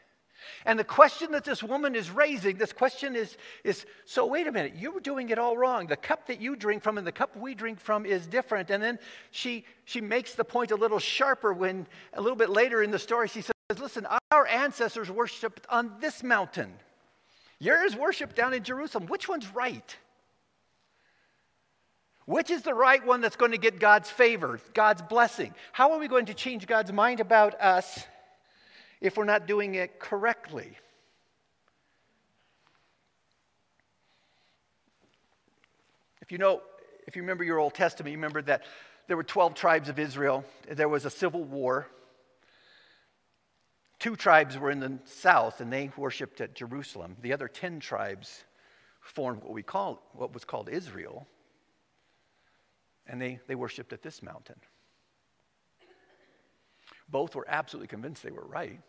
And 0.65 0.79
the 0.79 0.85
question 0.85 1.33
that 1.33 1.45
this 1.45 1.63
woman 1.63 1.95
is 1.95 2.11
raising, 2.11 2.57
this 2.57 2.73
question 2.73 3.17
is, 3.17 3.37
is 3.65 3.85
so 4.05 4.27
wait 4.27 4.47
a 4.47 4.53
minute, 4.53 4.75
you 4.77 4.93
were 4.93 5.01
doing 5.01 5.31
it 5.31 5.39
all 5.39 5.57
wrong. 5.57 5.87
The 5.87 5.97
cup 5.97 6.27
that 6.29 6.41
you 6.41 6.57
drink 6.57 6.83
from 6.83 6.99
and 6.99 7.07
the 7.07 7.13
cup 7.13 7.37
we 7.37 7.55
drink 7.55 7.81
from 7.81 8.07
is 8.07 8.27
different. 8.27 8.71
And 8.71 8.83
then 8.83 8.99
she, 9.31 9.65
she 9.85 10.01
makes 10.01 10.35
the 10.35 10.45
point 10.45 10.71
a 10.71 10.77
little 10.77 10.99
sharper 10.99 11.53
when 11.53 11.87
a 12.13 12.21
little 12.21 12.37
bit 12.37 12.51
later 12.51 12.83
in 12.83 12.91
the 12.91 12.99
story 12.99 13.29
she 13.29 13.43
says, 13.43 13.53
listen, 13.79 14.07
our 14.31 14.47
ancestors 14.47 15.11
worshiped 15.11 15.67
on 15.69 15.93
this 16.01 16.23
mountain. 16.23 16.73
Yours 17.59 17.97
worship 17.97 18.35
down 18.35 18.53
in 18.53 18.63
Jerusalem. 18.63 19.07
Which 19.07 19.29
one's 19.29 19.49
right? 19.55 19.97
Which 22.27 22.51
is 22.51 22.63
the 22.63 22.75
right 22.75 23.05
one 23.07 23.21
that's 23.21 23.37
going 23.37 23.53
to 23.53 23.59
get 23.59 23.79
God's 23.79 24.11
favor, 24.11 24.61
God's 24.75 25.01
blessing? 25.01 25.55
How 25.73 25.93
are 25.93 25.99
we 25.99 26.09
going 26.09 26.27
to 26.27 26.35
change 26.35 26.67
God's 26.67 26.93
mind 26.93 27.21
about 27.21 27.55
us 27.61 28.05
if 29.01 29.17
we're 29.17 29.25
not 29.25 29.47
doing 29.47 29.77
it 29.77 30.01
correctly? 30.01 30.77
If 36.21 36.33
you 36.33 36.39
know, 36.39 36.63
if 37.07 37.15
you 37.15 37.23
remember 37.23 37.45
your 37.45 37.61
Old 37.61 37.75
Testament, 37.75 38.11
you 38.11 38.19
remember 38.19 38.43
that 38.43 38.65
there 39.07 39.17
were 39.17 39.23
12 39.23 39.55
tribes 39.55 39.89
of 39.89 40.01
Israel. 40.01 40.45
There 40.69 40.89
was 40.89 41.05
a 41.05 41.11
civil 41.11 41.45
war. 41.45 41.87
Two 44.01 44.17
tribes 44.17 44.59
were 44.59 44.73
in 44.73 44.81
the 44.81 44.99
south 45.05 45.61
and 45.61 45.73
they 45.73 45.93
worshiped 45.97 46.41
at 46.41 46.57
Jerusalem. 46.57 47.17
The 47.23 47.33
other 47.33 47.47
10 47.47 47.79
tribes 47.79 48.43
formed 49.01 49.45
what 49.45 49.53
we 49.53 49.63
call 49.63 50.03
what 50.13 50.35
was 50.35 50.45
called 50.45 50.69
Israel. 50.69 51.29
And 53.07 53.21
they, 53.21 53.39
they 53.47 53.55
worshiped 53.55 53.93
at 53.93 54.03
this 54.03 54.23
mountain. 54.23 54.57
Both 57.09 57.35
were 57.35 57.47
absolutely 57.49 57.89
convinced 57.89 58.23
they 58.23 58.31
were 58.31 58.47
right. 58.47 58.81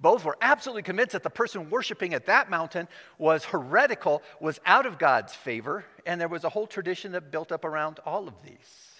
Both 0.00 0.24
were 0.24 0.38
absolutely 0.40 0.82
convinced 0.82 1.12
that 1.12 1.22
the 1.22 1.30
person 1.30 1.70
worshiping 1.70 2.14
at 2.14 2.26
that 2.26 2.50
mountain 2.50 2.88
was 3.18 3.44
heretical, 3.44 4.22
was 4.40 4.60
out 4.64 4.86
of 4.86 4.98
God's 4.98 5.34
favor, 5.34 5.84
and 6.06 6.20
there 6.20 6.28
was 6.28 6.44
a 6.44 6.48
whole 6.48 6.66
tradition 6.66 7.12
that 7.12 7.30
built 7.30 7.52
up 7.52 7.64
around 7.64 7.98
all 8.06 8.28
of 8.28 8.34
these. 8.42 8.92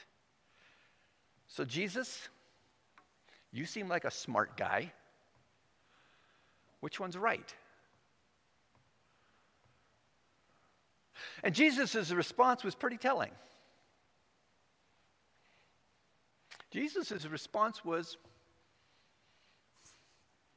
So, 1.49 1.65
Jesus, 1.65 2.29
you 3.53 3.67
seem 3.67 3.89
like 3.89 4.05
a 4.05 4.11
smart 4.11 4.57
guy. 4.57 4.93
Which 6.81 6.99
one's 6.99 7.17
right? 7.17 7.55
And 11.43 11.55
Jesus' 11.55 12.11
response 12.11 12.65
was 12.65 12.75
pretty 12.75 12.97
telling. 12.97 13.31
Jesus' 16.73 17.27
response 17.27 17.85
was, 17.85 18.17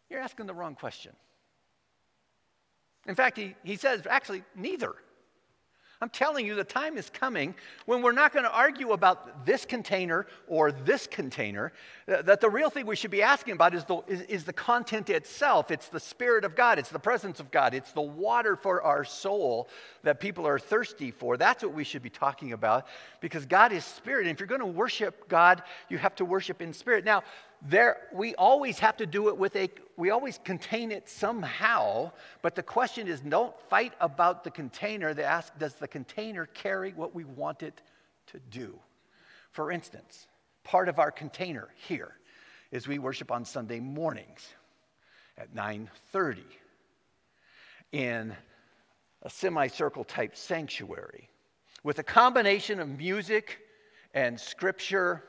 You're 0.10 0.22
asking 0.22 0.45
the 0.45 0.53
wrong 0.53 0.75
question. 0.75 1.12
In 3.05 3.15
fact, 3.15 3.38
he, 3.38 3.53
he 3.63 3.75
says, 3.75 4.01
actually, 4.10 4.43
neither. 4.55 4.95
I'm 6.01 6.09
telling 6.09 6.45
you, 6.45 6.55
the 6.55 6.63
time 6.63 6.97
is 6.97 7.09
coming 7.09 7.55
when 7.85 8.01
we're 8.01 8.11
not 8.11 8.33
going 8.33 8.43
to 8.43 8.51
argue 8.51 8.91
about 8.91 9.45
this 9.45 9.65
container 9.65 10.27
or 10.47 10.71
this 10.71 11.07
container. 11.07 11.71
Uh, 12.07 12.21
that 12.23 12.41
the 12.41 12.49
real 12.49 12.69
thing 12.69 12.85
we 12.85 12.95
should 12.95 13.11
be 13.11 13.21
asking 13.21 13.53
about 13.53 13.73
is 13.73 13.85
the, 13.85 14.01
is, 14.07 14.21
is, 14.23 14.43
the 14.43 14.53
content 14.53 15.09
itself. 15.09 15.71
It's 15.71 15.87
the 15.87 15.99
Spirit 15.99 16.43
of 16.43 16.55
God, 16.55 16.79
it's 16.79 16.89
the 16.89 16.99
presence 16.99 17.39
of 17.39 17.49
God, 17.49 17.73
it's 17.73 17.93
the 17.93 18.01
water 18.01 18.55
for 18.55 18.81
our 18.81 19.05
soul 19.05 19.69
that 20.03 20.19
people 20.19 20.45
are 20.45 20.59
thirsty 20.59 21.11
for. 21.11 21.37
That's 21.37 21.63
what 21.63 21.73
we 21.73 21.83
should 21.83 22.03
be 22.03 22.09
talking 22.09 22.53
about 22.53 22.87
because 23.21 23.45
God 23.45 23.71
is 23.71 23.85
Spirit. 23.85 24.27
And 24.27 24.31
if 24.31 24.39
you're 24.39 24.47
going 24.47 24.59
to 24.59 24.67
worship 24.67 25.29
God, 25.29 25.63
you 25.89 25.97
have 25.97 26.15
to 26.15 26.25
worship 26.25 26.61
in 26.61 26.73
Spirit. 26.73 27.05
Now, 27.05 27.23
there, 27.62 27.97
we 28.13 28.35
always 28.35 28.79
have 28.79 28.97
to 28.97 29.05
do 29.05 29.29
it 29.29 29.38
with 29.38 29.55
a, 29.55 29.69
we 29.97 30.09
always 30.09 30.39
contain 30.43 30.91
it 30.91 31.09
somehow, 31.09 32.12
but 32.41 32.55
the 32.55 32.63
question 32.63 33.07
is 33.07 33.21
don't 33.21 33.59
fight 33.69 33.93
about 34.00 34.43
the 34.43 34.51
container. 34.51 35.13
They 35.13 35.24
ask, 35.24 35.57
does 35.57 35.75
the 35.75 35.88
container 35.88 36.45
carry 36.47 36.91
what 36.93 37.15
we 37.15 37.24
want 37.24 37.63
it 37.63 37.81
to 38.27 38.39
do? 38.51 38.77
For 39.51 39.71
instance, 39.71 40.27
part 40.63 40.89
of 40.89 41.00
our 41.00 41.12
container 41.12 41.69
here 41.88 42.17
is 42.71 42.88
we 42.88 43.00
worship 43.00 43.31
on 43.31 43.45
Sunday 43.45 43.79
mornings 43.79 44.47
at 45.38 45.53
9:30 45.53 46.43
in 47.91 48.35
a 49.21 49.29
semicircle 49.29 50.03
type 50.03 50.35
sanctuary 50.35 51.29
with 51.83 52.00
a 52.00 52.03
combination 52.03 52.79
of 52.79 52.89
music 52.89 53.59
and 54.13 54.39
scripture 54.39 55.24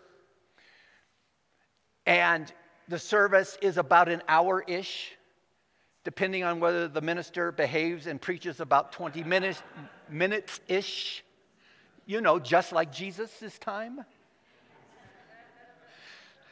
and 2.07 2.51
the 2.89 2.99
service 2.99 3.59
is 3.61 3.79
about 3.79 4.09
an 4.09 4.23
hour 4.29 4.65
ish, 4.67 5.13
depending 6.05 6.45
on 6.45 6.61
whether 6.61 6.87
the 6.87 7.01
minister 7.01 7.51
behaves 7.51 8.07
and 8.07 8.21
preaches 8.21 8.61
about 8.61 8.93
20 8.93 9.25
minutes 9.25 9.63
minutes 10.09 10.61
ish. 10.69 11.25
You 12.07 12.21
know, 12.21 12.39
just 12.39 12.71
like 12.71 12.93
Jesus' 12.93 13.33
this 13.41 13.59
time. 13.59 14.05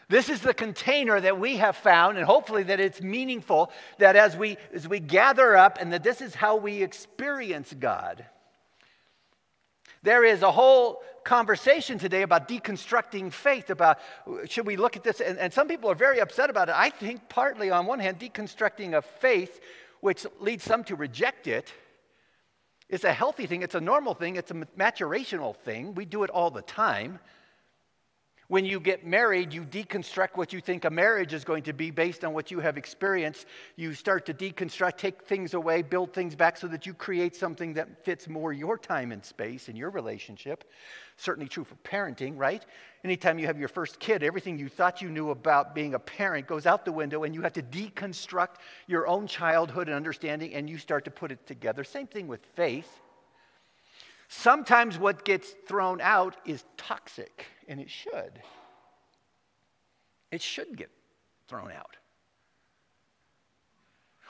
This 0.09 0.29
is 0.29 0.41
the 0.41 0.53
container 0.53 1.19
that 1.19 1.39
we 1.39 1.57
have 1.57 1.77
found, 1.77 2.19
and 2.19 2.27
hopefully 2.27 2.65
that 2.65 2.79
it's 2.79 3.01
meaningful 3.01 3.71
that 3.99 4.17
as 4.17 4.37
we 4.37 4.59
as 4.73 4.87
we 4.87 5.01
gather 5.01 5.57
up 5.57 5.79
and 5.81 5.93
that 5.93 6.03
this 6.03 6.21
is 6.21 6.35
how 6.35 6.57
we 6.57 6.83
experience 6.83 7.73
God. 7.79 8.27
There 10.05 10.23
is 10.23 10.43
a 10.43 10.53
whole 10.53 11.03
conversation 11.25 11.99
today 11.99 12.21
about 12.21 12.47
deconstructing 12.47 13.33
faith, 13.33 13.71
about 13.71 14.01
should 14.47 14.67
we 14.67 14.77
look 14.77 14.99
at 14.99 15.03
this? 15.03 15.23
And, 15.23 15.39
and, 15.39 15.51
some 15.51 15.67
people 15.67 15.91
are 15.91 15.95
very 15.95 16.21
upset 16.21 16.51
about 16.51 16.69
it. 16.69 16.75
I 16.77 16.91
think 16.91 17.27
partly, 17.31 17.71
on 17.71 17.87
one 17.87 18.01
hand, 18.01 18.19
deconstructing 18.21 18.93
a 18.93 19.01
faith, 19.01 19.63
which 20.01 20.27
leads 20.41 20.63
some 20.63 20.85
to 20.85 20.95
reject 20.95 21.47
it, 21.47 21.73
is 22.91 23.05
a 23.05 23.15
healthy 23.15 23.47
thing. 23.47 23.63
It's 23.63 23.75
a 23.75 23.81
normal 23.81 24.13
thing. 24.13 24.37
It's 24.37 24.51
a 24.51 24.67
maturational 24.79 25.57
thing. 25.57 25.95
We 25.95 26.05
do 26.05 26.23
it 26.23 26.29
all 26.29 26.51
the 26.51 26.61
time. 26.61 27.19
When 28.49 28.67
you 28.67 28.79
get 28.79 29.07
married, 29.07 29.55
you 29.55 29.63
deconstruct 29.63 30.37
what 30.37 30.53
you 30.53 30.61
think 30.61 30.85
a 30.85 30.91
marriage 30.91 31.33
is 31.33 31.45
going 31.45 31.63
to 31.63 31.73
be 31.73 31.91
based 31.91 32.25
on 32.25 32.35
what 32.35 32.51
you 32.51 32.61
have 32.61 32.77
experienced. 32.77 33.47
You 33.77 33.95
start 33.95 34.27
to 34.27 34.35
deconstruct, 34.35 34.99
take 34.99 35.23
things 35.23 35.55
away, 35.55 35.81
build 35.81 36.13
things 36.13 36.37
back 36.37 36.59
so 36.59 36.67
that 36.69 36.85
you 36.85 36.93
create 36.93 37.35
something 37.35 37.73
that 37.75 38.05
fits 38.05 38.29
more 38.29 38.53
your 38.53 38.77
time 38.77 39.13
and 39.13 39.25
space 39.25 39.69
and 39.69 39.79
your 39.79 39.89
relationship. 39.89 40.71
Certainly 41.17 41.49
true 41.49 41.65
for 41.65 41.77
parenting, 41.77 42.35
right? 42.37 42.67
Anytime 43.03 43.39
you 43.39 43.47
have 43.47 43.59
your 43.59 43.69
first 43.69 43.99
kid, 43.99 44.23
everything 44.23 44.59
you 44.59 44.69
thought 44.69 45.01
you 45.01 45.09
knew 45.09 45.31
about 45.31 45.75
being 45.75 45.95
a 45.95 45.99
parent 45.99 46.47
goes 46.47 46.67
out 46.67 46.85
the 46.85 46.93
window 46.93 47.25
and 47.25 47.35
you 47.35 47.41
have 47.41 47.55
to 47.55 47.63
deconstruct 47.63 48.57
your 48.87 49.07
own 49.07 49.27
childhood 49.27 49.89
and 49.89 49.97
understanding 49.97 50.53
and 50.53 50.69
you 50.69 50.77
start 50.77 51.07
to 51.07 51.11
put 51.11 51.33
it 51.33 51.47
together. 51.47 51.83
Same 51.83 52.07
thing 52.07 52.29
with 52.29 52.45
faith. 52.55 53.01
Sometimes 54.29 54.99
what 54.99 55.25
gets 55.25 55.55
thrown 55.67 56.01
out 56.01 56.37
is 56.45 56.65
toxic, 56.77 57.47
and 57.68 57.80
it 57.80 57.90
should. 57.90 58.40
It 60.30 60.42
should 60.42 60.76
get 60.76 60.90
thrown 61.49 61.71
out. 61.73 61.97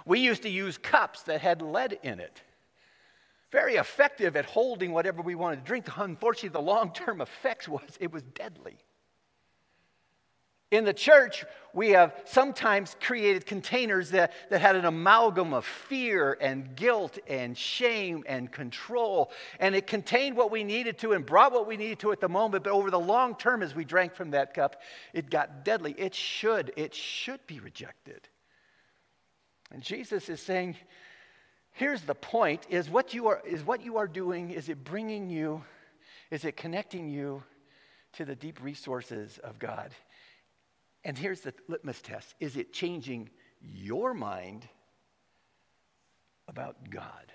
We 0.06 0.20
used 0.20 0.42
to 0.42 0.50
use 0.50 0.76
cups 0.76 1.22
that 1.22 1.40
had 1.40 1.62
lead 1.62 1.98
in 2.02 2.20
it. 2.20 2.42
Very 3.50 3.76
effective 3.76 4.36
at 4.36 4.44
holding 4.44 4.92
whatever 4.92 5.22
we 5.22 5.34
wanted 5.34 5.60
to 5.60 5.62
drink. 5.62 5.86
Unfortunately, 5.96 6.48
the 6.50 6.60
long 6.60 6.92
term 6.92 7.20
effects 7.22 7.68
was 7.68 7.96
it 8.00 8.12
was 8.12 8.22
deadly. 8.22 8.76
In 10.70 10.84
the 10.84 10.92
church, 10.92 11.44
we 11.72 11.90
have 11.90 12.14
sometimes 12.24 12.96
created 13.00 13.46
containers 13.46 14.10
that, 14.10 14.32
that 14.50 14.60
had 14.60 14.76
an 14.76 14.84
amalgam 14.84 15.52
of 15.52 15.64
fear 15.64 16.36
and 16.40 16.74
guilt 16.74 17.18
and 17.26 17.56
shame 17.56 18.24
and 18.26 18.50
control. 18.50 19.30
And 19.60 19.74
it 19.74 19.86
contained 19.86 20.36
what 20.36 20.50
we 20.50 20.64
needed 20.64 20.98
to 20.98 21.12
and 21.12 21.26
brought 21.26 21.52
what 21.52 21.66
we 21.66 21.76
needed 21.76 21.98
to 22.00 22.12
at 22.12 22.20
the 22.20 22.28
moment. 22.28 22.64
But 22.64 22.72
over 22.72 22.90
the 22.90 22.98
long 22.98 23.36
term, 23.36 23.62
as 23.62 23.74
we 23.74 23.84
drank 23.84 24.14
from 24.14 24.30
that 24.30 24.54
cup, 24.54 24.80
it 25.12 25.30
got 25.30 25.64
deadly. 25.64 25.94
It 25.98 26.14
should, 26.14 26.72
it 26.76 26.94
should 26.94 27.46
be 27.46 27.60
rejected. 27.60 28.28
And 29.70 29.82
Jesus 29.82 30.28
is 30.28 30.40
saying, 30.40 30.76
here's 31.72 32.02
the 32.02 32.14
point 32.14 32.66
is 32.70 32.88
what 32.88 33.12
you 33.12 33.26
are, 33.28 33.42
is 33.44 33.64
what 33.64 33.84
you 33.84 33.96
are 33.96 34.06
doing, 34.06 34.50
is 34.50 34.68
it 34.68 34.84
bringing 34.84 35.28
you, 35.28 35.62
is 36.30 36.44
it 36.44 36.56
connecting 36.56 37.08
you 37.08 37.42
to 38.12 38.24
the 38.24 38.36
deep 38.36 38.62
resources 38.62 39.38
of 39.42 39.58
God? 39.58 39.90
And 41.04 41.18
here's 41.18 41.40
the 41.40 41.54
litmus 41.68 42.00
test 42.00 42.34
is 42.40 42.56
it 42.56 42.72
changing 42.72 43.30
your 43.60 44.14
mind 44.14 44.66
about 46.48 46.90
God? 46.90 47.32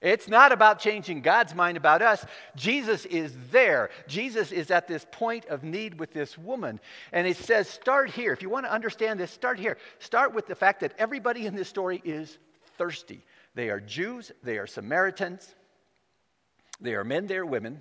It's 0.00 0.26
not 0.26 0.50
about 0.50 0.80
changing 0.80 1.22
God's 1.22 1.54
mind 1.54 1.76
about 1.76 2.02
us. 2.02 2.26
Jesus 2.56 3.04
is 3.06 3.32
there. 3.52 3.90
Jesus 4.08 4.50
is 4.50 4.72
at 4.72 4.88
this 4.88 5.06
point 5.12 5.46
of 5.46 5.62
need 5.62 6.00
with 6.00 6.12
this 6.12 6.36
woman. 6.36 6.80
And 7.12 7.24
it 7.24 7.36
says, 7.36 7.68
start 7.68 8.10
here. 8.10 8.32
If 8.32 8.42
you 8.42 8.50
want 8.50 8.66
to 8.66 8.72
understand 8.72 9.20
this, 9.20 9.30
start 9.30 9.60
here. 9.60 9.78
Start 10.00 10.34
with 10.34 10.48
the 10.48 10.56
fact 10.56 10.80
that 10.80 10.92
everybody 10.98 11.46
in 11.46 11.54
this 11.54 11.68
story 11.68 12.02
is 12.04 12.36
thirsty. 12.76 13.24
They 13.54 13.70
are 13.70 13.78
Jews, 13.78 14.32
they 14.42 14.58
are 14.58 14.66
Samaritans, 14.66 15.54
they 16.80 16.94
are 16.94 17.04
men, 17.04 17.28
they 17.28 17.36
are 17.36 17.46
women. 17.46 17.80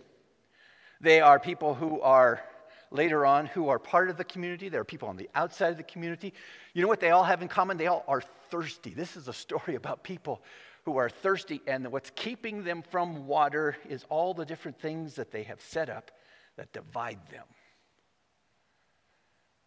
They 1.02 1.20
are 1.20 1.40
people 1.40 1.74
who 1.74 2.00
are 2.02 2.44
later 2.92 3.26
on 3.26 3.46
who 3.48 3.70
are 3.70 3.80
part 3.80 4.10
of 4.10 4.18
the 4.18 4.24
community. 4.24 4.70
There 4.70 4.82
are 4.82 4.86
people 4.86 5.10
on 5.10 5.18
the 5.18 5.30
outside 5.34 5.72
of 5.72 5.78
the 5.78 5.84
community. 5.84 6.34
You 6.74 6.82
know 6.82 6.88
what 6.88 7.00
they 7.00 7.12
all 7.12 7.24
have 7.24 7.42
in 7.42 7.48
common? 7.48 7.78
They 7.78 7.88
all 7.88 8.04
are 8.08 8.22
thirsty. 8.50 8.94
This 8.94 9.16
is 9.16 9.28
a 9.28 9.34
story 9.34 9.76
about 9.76 10.04
people 10.04 10.42
who 10.84 10.98
are 10.98 11.10
thirsty, 11.10 11.62
and 11.68 11.92
what's 11.92 12.12
keeping 12.16 12.64
them 12.64 12.82
from 12.82 13.28
water 13.28 13.78
is 13.88 14.04
all 14.10 14.34
the 14.34 14.46
different 14.46 14.80
things 14.80 15.16
that 15.16 15.32
they 15.32 15.44
have 15.44 15.62
set 15.62 15.90
up 15.90 16.12
that 16.58 16.74
divide 16.74 17.20
them. 17.30 17.46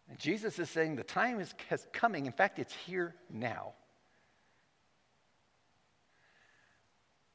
And 0.09 0.19
Jesus 0.19 0.59
is 0.59 0.69
saying 0.69 0.97
the 0.97 1.03
time 1.03 1.39
is 1.39 1.53
has 1.69 1.87
coming. 1.93 2.25
In 2.25 2.31
fact, 2.31 2.59
it's 2.59 2.73
here 2.73 3.15
now. 3.29 3.73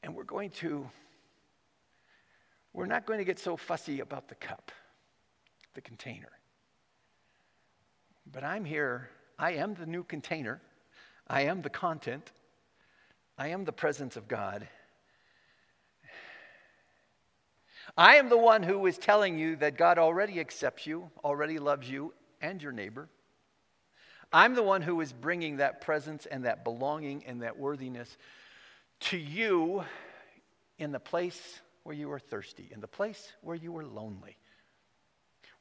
And 0.03 0.15
we're 0.15 0.23
going 0.23 0.49
to, 0.51 0.87
we're 2.73 2.85
not 2.85 3.05
going 3.05 3.19
to 3.19 3.25
get 3.25 3.39
so 3.39 3.57
fussy 3.57 3.99
about 3.99 4.27
the 4.27 4.35
cup, 4.35 4.71
the 5.73 5.81
container. 5.81 6.29
But 8.31 8.43
I'm 8.43 8.65
here, 8.65 9.09
I 9.37 9.53
am 9.53 9.73
the 9.73 9.85
new 9.85 10.03
container, 10.03 10.61
I 11.27 11.43
am 11.43 11.61
the 11.61 11.69
content, 11.69 12.31
I 13.37 13.49
am 13.49 13.65
the 13.65 13.71
presence 13.71 14.15
of 14.15 14.27
God. 14.27 14.67
I 17.97 18.15
am 18.15 18.29
the 18.29 18.37
one 18.37 18.63
who 18.63 18.85
is 18.85 18.97
telling 18.97 19.37
you 19.37 19.55
that 19.57 19.77
God 19.77 19.97
already 19.97 20.39
accepts 20.39 20.85
you, 20.85 21.09
already 21.23 21.59
loves 21.59 21.89
you, 21.89 22.13
and 22.41 22.61
your 22.61 22.71
neighbor. 22.71 23.09
I'm 24.31 24.55
the 24.55 24.63
one 24.63 24.81
who 24.81 25.01
is 25.01 25.11
bringing 25.11 25.57
that 25.57 25.81
presence 25.81 26.25
and 26.25 26.45
that 26.45 26.63
belonging 26.63 27.25
and 27.25 27.41
that 27.41 27.57
worthiness 27.57 28.17
to 29.01 29.17
you 29.17 29.83
in 30.77 30.91
the 30.91 30.99
place 30.99 31.59
where 31.83 31.95
you 31.95 32.11
are 32.11 32.19
thirsty, 32.19 32.69
in 32.71 32.79
the 32.79 32.87
place 32.87 33.33
where 33.41 33.55
you 33.55 33.75
are 33.77 33.85
lonely, 33.85 34.37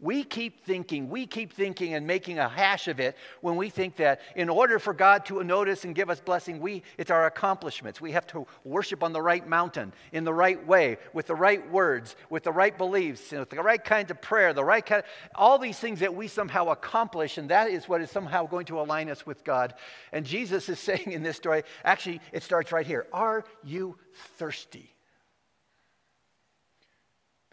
we 0.01 0.25
keep 0.25 0.65
thinking, 0.65 1.11
we 1.11 1.27
keep 1.27 1.53
thinking 1.53 1.95
and 1.95 2.07
making 2.07 2.39
a 2.39 2.49
hash 2.49 2.89
of 2.89 3.01
it 3.01 3.17
when 3.43 3.57
we 3.57 3.69
think 3.69 3.97
that 3.97 4.21
in 4.35 4.49
order 4.49 4.79
for 4.79 4.95
God 4.95 5.27
to 5.27 5.43
notice 5.45 5.85
and 5.85 5.95
give 5.95 6.09
us 6.09 6.21
blessing, 6.21 6.59
we, 6.59 6.83
it's 6.97 7.11
our 7.11 7.27
accomplishments. 7.27 8.01
We 8.01 8.13
have 8.13 8.27
to 8.29 8.47
worship 8.65 9.03
on 9.03 9.13
the 9.13 9.21
right 9.21 9.47
mountain, 9.47 9.93
in 10.13 10.25
the 10.25 10.33
right 10.33 10.65
way, 10.67 10.97
with 11.13 11.27
the 11.27 11.35
right 11.35 11.71
words, 11.71 12.17
with 12.31 12.45
the 12.45 12.53
right 12.53 12.77
beliefs, 12.77 13.31
with 13.31 13.51
the 13.51 13.63
right 13.63 13.83
kinds 13.83 14.11
of 14.11 14.23
prayer, 14.23 14.55
the 14.55 14.65
right 14.65 14.85
kind 14.85 15.01
of, 15.01 15.09
all 15.35 15.59
these 15.59 15.79
things 15.79 16.01
that 16.01 16.15
we 16.15 16.29
somehow 16.29 16.69
accomplish, 16.69 17.37
and 17.37 17.51
that 17.51 17.69
is 17.69 17.89
what 17.89 18.01
is 18.01 18.11
somehow 18.11 18.47
going 18.47 18.67
to 18.67 18.81
align 18.81 19.11
us 19.11 19.27
with 19.27 19.45
God. 19.45 19.75
And 20.13 20.25
Jesus 20.25 20.69
is 20.71 20.79
saying 20.81 21.13
in 21.13 21.23
this 21.23 21.37
story, 21.37 21.63
actually, 21.85 22.21
it 22.33 22.43
starts 22.43 22.73
right 22.73 22.87
here. 22.87 23.07
Are 23.13 23.45
you 23.63 23.97
thirsty? 24.39 24.95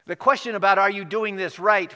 The 0.05 0.15
question 0.15 0.55
about 0.55 0.77
are 0.77 0.89
you 0.89 1.03
doing 1.03 1.35
this 1.35 1.59
right 1.59 1.93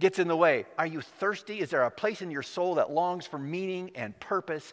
gets 0.00 0.18
in 0.18 0.26
the 0.26 0.36
way. 0.36 0.64
Are 0.78 0.86
you 0.86 1.00
thirsty? 1.00 1.60
Is 1.60 1.70
there 1.70 1.84
a 1.84 1.90
place 1.90 2.22
in 2.22 2.30
your 2.30 2.42
soul 2.42 2.76
that 2.76 2.90
longs 2.90 3.26
for 3.26 3.38
meaning 3.38 3.92
and 3.94 4.18
purpose 4.18 4.72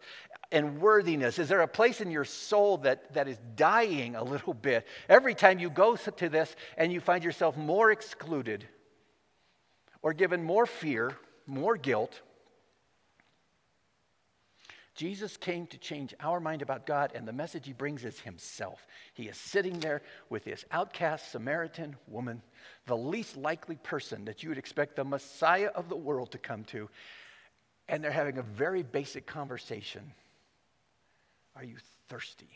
and 0.52 0.80
worthiness? 0.80 1.38
Is 1.38 1.50
there 1.50 1.62
a 1.62 1.68
place 1.68 2.02
in 2.02 2.10
your 2.10 2.26
soul 2.26 2.78
that, 2.80 3.14
that 3.14 3.28
is 3.28 3.38
dying 3.56 4.16
a 4.16 4.24
little 4.24 4.54
bit 4.54 4.88
every 5.08 5.36
time 5.36 5.60
you 5.60 5.70
go 5.70 5.96
to 5.96 6.30
this 6.30 6.56
and 6.78 6.92
you 6.92 7.00
find 7.00 7.24
yourself 7.24 7.58
more 7.58 7.92
excluded 7.92 8.66
or 10.02 10.14
given 10.14 10.44
more 10.44 10.66
fear, 10.66 11.16
more 11.46 11.76
guilt? 11.76 12.22
Jesus 14.98 15.38
came 15.38 15.68
to 15.68 15.78
change 15.78 16.16
our 16.20 16.40
mind 16.40 16.64
about 16.64 16.88
God, 16.88 17.12
and 17.14 17.28
the 17.28 17.32
message 17.32 17.68
he 17.68 17.74
brings 17.74 18.04
is 18.04 18.20
himself. 18.20 18.86
He 19.14 19.28
is 19.28 19.38
sitting 19.38 19.80
there 19.80 20.02
with 20.30 20.44
this 20.44 20.66
outcast 20.72 21.32
Samaritan 21.32 21.96
woman, 22.08 22.42
the 22.88 22.98
least 22.98 23.38
likely 23.38 23.76
person 23.76 24.26
that 24.26 24.42
you 24.42 24.50
would 24.50 24.58
expect 24.58 24.96
the 24.96 25.06
Messiah 25.06 25.70
of 25.76 25.88
the 25.88 25.96
world 25.96 26.32
to 26.32 26.40
come 26.40 26.64
to, 26.66 26.90
and 27.88 28.04
they're 28.04 28.12
having 28.12 28.40
a 28.40 28.44
very 28.44 28.82
basic 28.82 29.28
conversation. 29.28 30.02
Are 31.56 31.64
you 31.64 31.78
thirsty? 32.10 32.50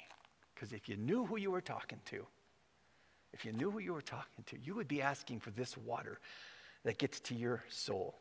Because 0.55 0.73
if 0.73 0.89
you 0.89 0.97
knew 0.97 1.25
who 1.25 1.37
you 1.37 1.51
were 1.51 1.61
talking 1.61 1.99
to, 2.05 2.25
if 3.33 3.45
you 3.45 3.53
knew 3.53 3.69
who 3.69 3.79
you 3.79 3.93
were 3.93 4.01
talking 4.01 4.43
to, 4.47 4.57
you 4.59 4.73
would 4.73 4.87
be 4.87 5.01
asking 5.01 5.41
for 5.41 5.51
this 5.51 5.77
water 5.77 6.19
that 6.85 6.97
gets 6.97 7.19
to 7.19 7.35
your 7.35 7.63
soul. 7.69 8.15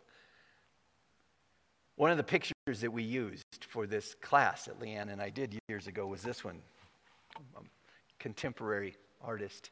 One 1.97 2.11
of 2.11 2.19
the 2.19 2.23
pictures 2.23 2.53
that 2.79 2.93
we 2.93 3.03
used 3.03 3.45
for 3.69 3.87
this 3.87 4.15
class 4.21 4.67
that 4.67 4.79
Leanne 4.79 5.11
and 5.11 5.21
I 5.21 5.31
did 5.31 5.59
years 5.69 5.89
ago 5.89 6.07
was 6.07 6.23
this 6.23 6.45
one 6.45 6.61
a 7.56 7.61
contemporary 8.21 8.95
artist. 9.21 9.71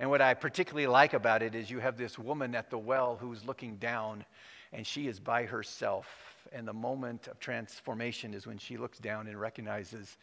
And 0.00 0.10
what 0.10 0.20
I 0.20 0.34
particularly 0.34 0.88
like 0.88 1.14
about 1.14 1.42
it 1.42 1.54
is 1.54 1.70
you 1.70 1.78
have 1.78 1.96
this 1.96 2.18
woman 2.18 2.54
at 2.54 2.70
the 2.70 2.78
well 2.78 3.16
who's 3.16 3.44
looking 3.44 3.76
down, 3.76 4.24
and 4.72 4.84
she 4.84 5.06
is 5.06 5.20
by 5.20 5.44
herself. 5.44 6.06
And 6.52 6.66
the 6.66 6.72
moment 6.72 7.28
of 7.28 7.38
transformation 7.38 8.34
is 8.34 8.46
when 8.46 8.58
she 8.58 8.76
looks 8.76 8.98
down 8.98 9.28
and 9.28 9.40
recognizes 9.40 10.16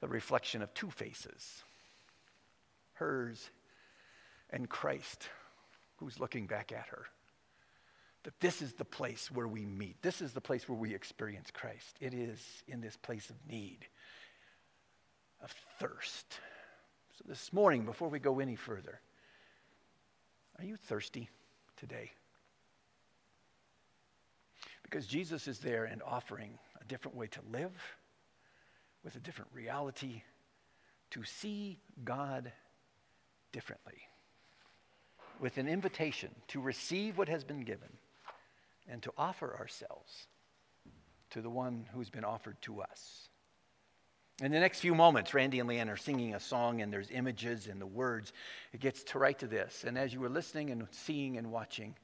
the 0.00 0.08
reflection 0.08 0.60
of 0.60 0.72
two 0.74 0.90
faces 0.90 1.62
hers 2.94 3.50
and 4.50 4.68
Christ, 4.68 5.28
who's 5.96 6.18
looking 6.18 6.46
back 6.46 6.72
at 6.72 6.86
her 6.88 7.06
that 8.26 8.40
this 8.40 8.60
is 8.60 8.72
the 8.72 8.84
place 8.84 9.30
where 9.30 9.46
we 9.46 9.64
meet. 9.64 10.02
This 10.02 10.20
is 10.20 10.32
the 10.32 10.40
place 10.40 10.68
where 10.68 10.76
we 10.76 10.92
experience 10.92 11.48
Christ. 11.52 11.94
It 12.00 12.12
is 12.12 12.40
in 12.66 12.80
this 12.80 12.96
place 12.96 13.30
of 13.30 13.36
need, 13.48 13.86
of 15.40 15.54
thirst. 15.78 16.40
So 17.16 17.24
this 17.28 17.52
morning, 17.52 17.84
before 17.84 18.08
we 18.08 18.18
go 18.18 18.40
any 18.40 18.56
further, 18.56 18.98
are 20.58 20.64
you 20.64 20.74
thirsty 20.74 21.30
today? 21.76 22.10
Because 24.82 25.06
Jesus 25.06 25.46
is 25.46 25.60
there 25.60 25.84
and 25.84 26.02
offering 26.02 26.58
a 26.80 26.84
different 26.86 27.16
way 27.16 27.28
to 27.28 27.40
live 27.52 27.80
with 29.04 29.14
a 29.14 29.20
different 29.20 29.52
reality, 29.54 30.22
to 31.10 31.22
see 31.22 31.78
God 32.04 32.50
differently, 33.52 34.08
with 35.38 35.58
an 35.58 35.68
invitation 35.68 36.34
to 36.48 36.60
receive 36.60 37.16
what 37.16 37.28
has 37.28 37.44
been 37.44 37.60
given 37.60 37.90
and 38.88 39.02
to 39.02 39.12
offer 39.16 39.56
ourselves 39.58 40.26
to 41.30 41.40
the 41.40 41.50
one 41.50 41.86
who's 41.92 42.10
been 42.10 42.24
offered 42.24 42.60
to 42.62 42.80
us. 42.82 43.28
In 44.42 44.52
the 44.52 44.60
next 44.60 44.80
few 44.80 44.94
moments, 44.94 45.32
Randy 45.32 45.60
and 45.60 45.68
Leanne 45.68 45.90
are 45.90 45.96
singing 45.96 46.34
a 46.34 46.40
song, 46.40 46.82
and 46.82 46.92
there's 46.92 47.10
images 47.10 47.68
and 47.68 47.80
the 47.80 47.86
words. 47.86 48.34
It 48.72 48.80
gets 48.80 49.02
to 49.04 49.18
right 49.18 49.38
to 49.38 49.46
this. 49.46 49.84
And 49.84 49.96
as 49.96 50.12
you 50.12 50.20
were 50.20 50.28
listening 50.28 50.70
and 50.70 50.86
seeing 50.90 51.38
and 51.38 51.50
watching, 51.50 51.96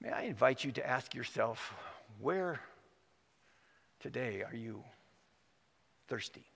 may 0.00 0.10
I 0.10 0.22
invite 0.22 0.64
you 0.64 0.72
to 0.72 0.86
ask 0.86 1.14
yourself, 1.14 1.74
where 2.20 2.60
today 4.00 4.42
are 4.42 4.56
you 4.56 4.82
thirsty? 6.08 6.46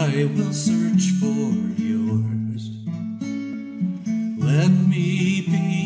I 0.00 0.30
will 0.36 0.52
search 0.52 1.10
for 1.18 1.50
yours. 1.76 2.70
Let 4.38 4.70
me 4.70 5.40
be. 5.40 5.77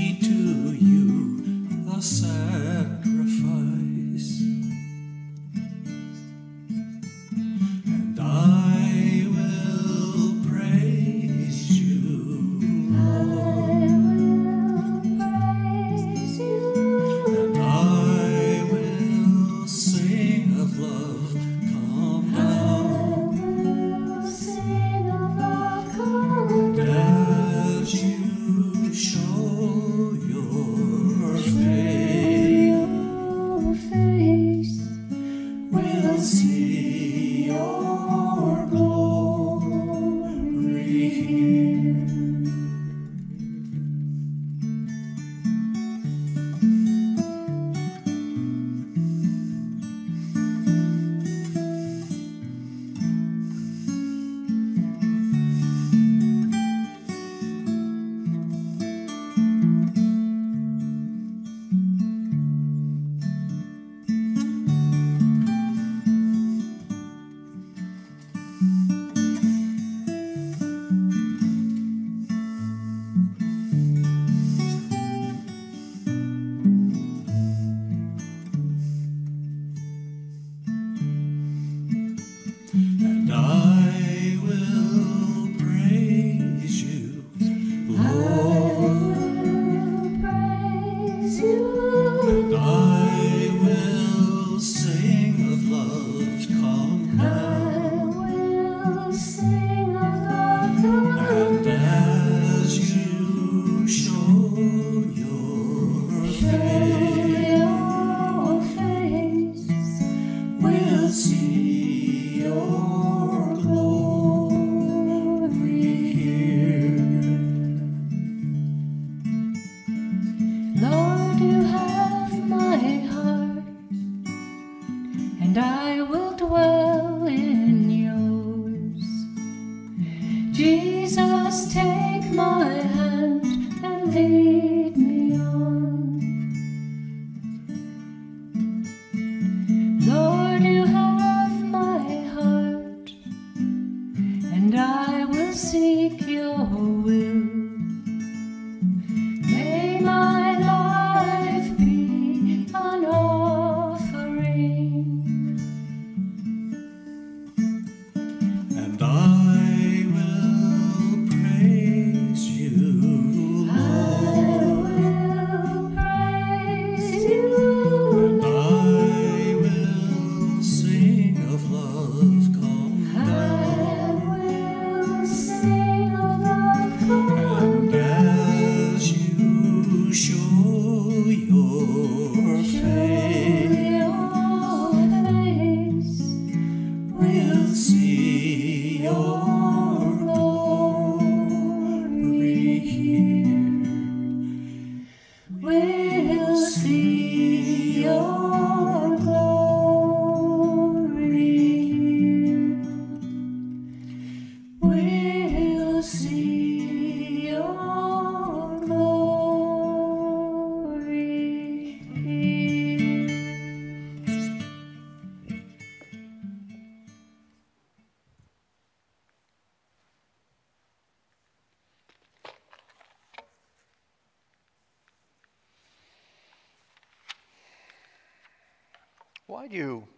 Why 229.53 229.69
do 229.69 229.77
you, 229.77 230.09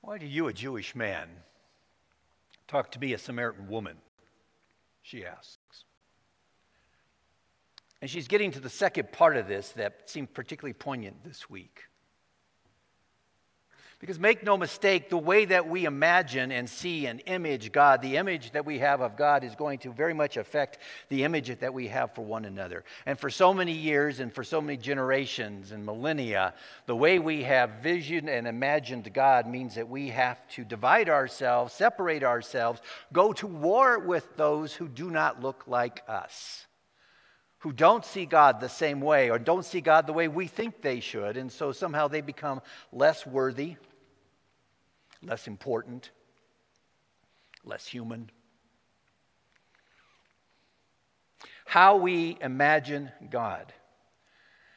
why 0.00 0.16
do 0.16 0.24
you, 0.24 0.48
a 0.48 0.52
Jewish 0.54 0.94
man, 0.94 1.28
talk 2.66 2.90
to 2.92 2.98
me, 2.98 3.12
a 3.12 3.18
Samaritan 3.18 3.68
woman? 3.68 3.98
She 5.02 5.26
asks. 5.26 5.84
And 8.00 8.10
she's 8.10 8.26
getting 8.26 8.52
to 8.52 8.58
the 8.58 8.70
second 8.70 9.12
part 9.12 9.36
of 9.36 9.48
this 9.48 9.72
that 9.72 10.08
seemed 10.08 10.32
particularly 10.32 10.72
poignant 10.72 11.24
this 11.24 11.50
week. 11.50 11.82
Because 13.98 14.18
make 14.18 14.44
no 14.44 14.58
mistake, 14.58 15.08
the 15.08 15.16
way 15.16 15.46
that 15.46 15.70
we 15.70 15.86
imagine 15.86 16.52
and 16.52 16.68
see 16.68 17.06
and 17.06 17.22
image 17.24 17.72
God, 17.72 18.02
the 18.02 18.18
image 18.18 18.50
that 18.50 18.66
we 18.66 18.78
have 18.78 19.00
of 19.00 19.16
God 19.16 19.42
is 19.42 19.54
going 19.54 19.78
to 19.80 19.92
very 19.92 20.12
much 20.12 20.36
affect 20.36 20.78
the 21.08 21.24
image 21.24 21.58
that 21.58 21.72
we 21.72 21.88
have 21.88 22.14
for 22.14 22.22
one 22.22 22.44
another. 22.44 22.84
And 23.06 23.18
for 23.18 23.30
so 23.30 23.54
many 23.54 23.72
years 23.72 24.20
and 24.20 24.30
for 24.30 24.44
so 24.44 24.60
many 24.60 24.76
generations 24.76 25.72
and 25.72 25.86
millennia, 25.86 26.52
the 26.84 26.94
way 26.94 27.18
we 27.18 27.42
have 27.44 27.82
visioned 27.82 28.28
and 28.28 28.46
imagined 28.46 29.10
God 29.14 29.46
means 29.46 29.76
that 29.76 29.88
we 29.88 30.10
have 30.10 30.46
to 30.48 30.64
divide 30.64 31.08
ourselves, 31.08 31.72
separate 31.72 32.22
ourselves, 32.22 32.82
go 33.14 33.32
to 33.32 33.46
war 33.46 33.98
with 33.98 34.36
those 34.36 34.74
who 34.74 34.88
do 34.88 35.10
not 35.10 35.42
look 35.42 35.64
like 35.66 36.02
us 36.06 36.66
who 37.66 37.72
don't 37.72 38.04
see 38.04 38.26
God 38.26 38.60
the 38.60 38.68
same 38.68 39.00
way 39.00 39.28
or 39.28 39.40
don't 39.40 39.64
see 39.64 39.80
God 39.80 40.06
the 40.06 40.12
way 40.12 40.28
we 40.28 40.46
think 40.46 40.82
they 40.82 41.00
should, 41.00 41.36
and 41.36 41.50
so 41.50 41.72
somehow 41.72 42.06
they 42.06 42.20
become 42.20 42.60
less 42.92 43.26
worthy, 43.26 43.74
less 45.20 45.48
important, 45.48 46.12
less 47.64 47.84
human. 47.84 48.30
How 51.64 51.96
we 51.96 52.38
imagine 52.40 53.10
God 53.30 53.72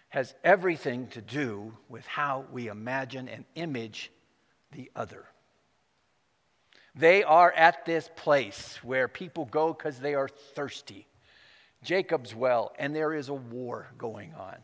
has 0.08 0.34
everything 0.44 1.10
to 1.10 1.22
do 1.22 1.78
with 1.90 2.08
how 2.08 2.46
we 2.52 2.70
imagine 2.70 3.30
and 3.30 3.46
image 3.54 4.12
the 4.72 4.90
other. 4.96 5.26
They 6.96 7.22
are 7.24 7.52
at 7.52 7.86
this 7.86 8.10
place 8.16 8.80
where 8.82 9.08
people 9.08 9.46
go 9.46 9.74
because 9.74 10.00
they 10.00 10.16
are 10.16 10.28
thirsty. 10.28 11.06
Jacob's 11.84 12.36
well, 12.36 12.74
and 12.78 12.96
there 12.96 13.14
is 13.14 13.30
a 13.30 13.34
war 13.34 13.88
going 13.98 14.34
on. 14.34 14.58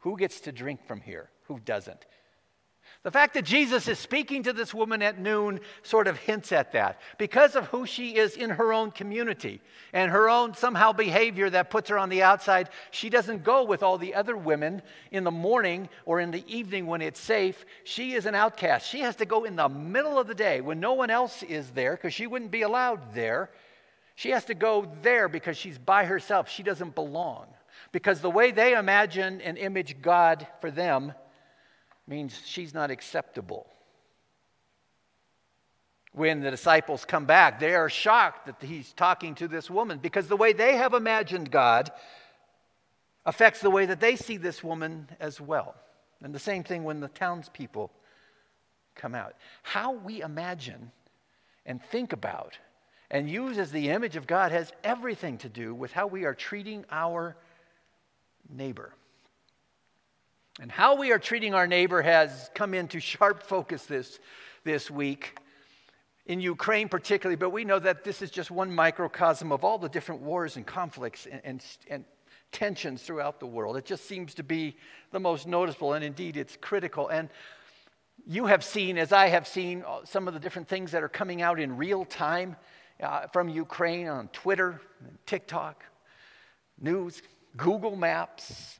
Who 0.00 0.16
gets 0.16 0.40
to 0.40 0.52
drink 0.52 0.86
from 0.86 1.00
here? 1.00 1.30
Who 1.46 1.58
doesn't? 1.60 2.04
The 3.02 3.10
fact 3.10 3.34
that 3.34 3.44
Jesus 3.44 3.88
is 3.88 3.98
speaking 3.98 4.44
to 4.44 4.52
this 4.52 4.72
woman 4.72 5.02
at 5.02 5.18
noon 5.18 5.60
sort 5.82 6.06
of 6.06 6.18
hints 6.18 6.52
at 6.52 6.72
that 6.72 7.00
because 7.18 7.56
of 7.56 7.66
who 7.66 7.84
she 7.84 8.16
is 8.16 8.36
in 8.36 8.50
her 8.50 8.72
own 8.72 8.92
community 8.92 9.60
and 9.92 10.10
her 10.10 10.28
own 10.28 10.54
somehow 10.54 10.92
behavior 10.92 11.50
that 11.50 11.70
puts 11.70 11.88
her 11.90 11.98
on 11.98 12.10
the 12.10 12.22
outside. 12.22 12.68
She 12.92 13.10
doesn't 13.10 13.42
go 13.42 13.64
with 13.64 13.82
all 13.82 13.98
the 13.98 14.14
other 14.14 14.36
women 14.36 14.82
in 15.10 15.24
the 15.24 15.32
morning 15.32 15.88
or 16.04 16.20
in 16.20 16.30
the 16.30 16.44
evening 16.46 16.86
when 16.86 17.02
it's 17.02 17.18
safe. 17.18 17.64
She 17.82 18.12
is 18.12 18.26
an 18.26 18.36
outcast. 18.36 18.88
She 18.88 19.00
has 19.00 19.16
to 19.16 19.26
go 19.26 19.44
in 19.44 19.56
the 19.56 19.68
middle 19.68 20.18
of 20.18 20.28
the 20.28 20.34
day 20.34 20.60
when 20.60 20.78
no 20.78 20.92
one 20.92 21.10
else 21.10 21.42
is 21.42 21.70
there 21.70 21.96
because 21.96 22.14
she 22.14 22.28
wouldn't 22.28 22.52
be 22.52 22.62
allowed 22.62 23.14
there. 23.14 23.50
She 24.22 24.30
has 24.30 24.44
to 24.44 24.54
go 24.54 24.88
there 25.02 25.28
because 25.28 25.56
she's 25.56 25.78
by 25.78 26.04
herself. 26.04 26.48
She 26.48 26.62
doesn't 26.62 26.94
belong. 26.94 27.48
Because 27.90 28.20
the 28.20 28.30
way 28.30 28.52
they 28.52 28.78
imagine 28.78 29.40
and 29.40 29.58
image 29.58 30.00
God 30.00 30.46
for 30.60 30.70
them 30.70 31.12
means 32.06 32.40
she's 32.44 32.72
not 32.72 32.92
acceptable. 32.92 33.66
When 36.12 36.40
the 36.40 36.52
disciples 36.52 37.04
come 37.04 37.24
back, 37.24 37.58
they 37.58 37.74
are 37.74 37.88
shocked 37.88 38.46
that 38.46 38.62
he's 38.64 38.92
talking 38.92 39.34
to 39.34 39.48
this 39.48 39.68
woman 39.68 39.98
because 39.98 40.28
the 40.28 40.36
way 40.36 40.52
they 40.52 40.76
have 40.76 40.94
imagined 40.94 41.50
God 41.50 41.90
affects 43.26 43.60
the 43.60 43.70
way 43.70 43.86
that 43.86 43.98
they 43.98 44.14
see 44.14 44.36
this 44.36 44.62
woman 44.62 45.08
as 45.18 45.40
well. 45.40 45.74
And 46.22 46.32
the 46.32 46.38
same 46.38 46.62
thing 46.62 46.84
when 46.84 47.00
the 47.00 47.08
townspeople 47.08 47.90
come 48.94 49.16
out. 49.16 49.34
How 49.64 49.94
we 49.94 50.22
imagine 50.22 50.92
and 51.66 51.82
think 51.82 52.12
about 52.12 52.56
and 53.12 53.28
use 53.28 53.58
as 53.58 53.70
the 53.70 53.90
image 53.90 54.16
of 54.16 54.26
God 54.26 54.50
has 54.50 54.72
everything 54.82 55.36
to 55.38 55.48
do 55.48 55.74
with 55.74 55.92
how 55.92 56.06
we 56.06 56.24
are 56.24 56.34
treating 56.34 56.84
our 56.90 57.36
neighbor. 58.48 58.94
And 60.60 60.72
how 60.72 60.96
we 60.96 61.12
are 61.12 61.18
treating 61.18 61.54
our 61.54 61.66
neighbor 61.66 62.00
has 62.00 62.50
come 62.54 62.72
into 62.72 63.00
sharp 63.00 63.42
focus 63.42 63.84
this, 63.84 64.18
this 64.64 64.90
week 64.90 65.38
in 66.24 66.40
Ukraine, 66.40 66.88
particularly, 66.88 67.36
but 67.36 67.50
we 67.50 67.64
know 67.64 67.78
that 67.78 68.02
this 68.02 68.22
is 68.22 68.30
just 68.30 68.50
one 68.50 68.74
microcosm 68.74 69.52
of 69.52 69.62
all 69.62 69.76
the 69.76 69.88
different 69.88 70.22
wars 70.22 70.56
and 70.56 70.66
conflicts 70.66 71.26
and, 71.26 71.40
and, 71.44 71.64
and 71.90 72.04
tensions 72.50 73.02
throughout 73.02 73.40
the 73.40 73.46
world. 73.46 73.76
It 73.76 73.84
just 73.84 74.06
seems 74.06 74.34
to 74.34 74.42
be 74.42 74.76
the 75.10 75.20
most 75.20 75.46
noticeable, 75.46 75.94
and 75.94 76.04
indeed 76.04 76.36
it's 76.36 76.56
critical. 76.56 77.08
And 77.08 77.28
you 78.26 78.46
have 78.46 78.62
seen, 78.62 78.98
as 78.98 79.12
I 79.12 79.28
have 79.28 79.48
seen, 79.48 79.84
uh, 79.86 80.04
some 80.04 80.28
of 80.28 80.34
the 80.34 80.40
different 80.40 80.68
things 80.68 80.92
that 80.92 81.02
are 81.02 81.08
coming 81.08 81.42
out 81.42 81.58
in 81.58 81.76
real 81.76 82.04
time 82.04 82.56
uh, 83.02 83.26
from 83.28 83.48
Ukraine 83.48 84.08
on 84.08 84.28
Twitter, 84.28 84.80
TikTok, 85.26 85.84
news, 86.80 87.22
Google 87.56 87.96
Maps. 87.96 88.78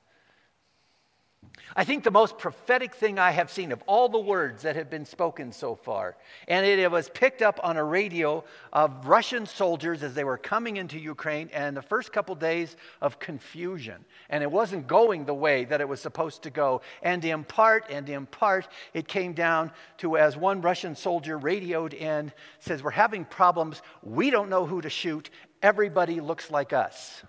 I 1.74 1.84
think 1.84 2.04
the 2.04 2.10
most 2.10 2.36
prophetic 2.36 2.94
thing 2.94 3.18
I 3.18 3.30
have 3.30 3.50
seen 3.50 3.72
of 3.72 3.82
all 3.86 4.08
the 4.08 4.18
words 4.18 4.62
that 4.62 4.76
have 4.76 4.90
been 4.90 5.06
spoken 5.06 5.52
so 5.52 5.74
far, 5.74 6.16
and 6.46 6.66
it, 6.66 6.90
was 6.90 7.08
picked 7.08 7.40
up 7.40 7.60
on 7.62 7.78
a 7.78 7.84
radio 7.84 8.44
of 8.72 9.06
Russian 9.06 9.46
soldiers 9.46 10.02
as 10.02 10.12
they 10.12 10.24
were 10.24 10.36
coming 10.36 10.76
into 10.76 10.98
Ukraine, 10.98 11.48
and 11.52 11.74
the 11.74 11.82
first 11.82 12.12
couple 12.12 12.34
days 12.34 12.76
of 13.00 13.18
confusion. 13.18 14.04
And 14.28 14.42
it 14.42 14.50
wasn't 14.50 14.86
going 14.86 15.24
the 15.24 15.34
way 15.34 15.64
that 15.64 15.80
it 15.80 15.88
was 15.88 16.00
supposed 16.00 16.42
to 16.42 16.50
go. 16.50 16.82
And 17.02 17.24
in 17.24 17.44
part, 17.44 17.86
and 17.88 18.06
in 18.08 18.26
part, 18.26 18.68
it 18.92 19.08
came 19.08 19.32
down 19.32 19.72
to 19.98 20.18
as 20.18 20.36
one 20.36 20.60
Russian 20.60 20.94
soldier 20.94 21.38
radioed 21.38 21.94
in, 21.94 22.32
says, 22.58 22.82
We're 22.82 22.90
having 22.90 23.24
problems. 23.24 23.80
We 24.02 24.30
don't 24.30 24.50
know 24.50 24.66
who 24.66 24.82
to 24.82 24.90
shoot. 24.90 25.30
Everybody 25.62 26.20
looks 26.20 26.50
like 26.50 26.74
us. 26.74 27.22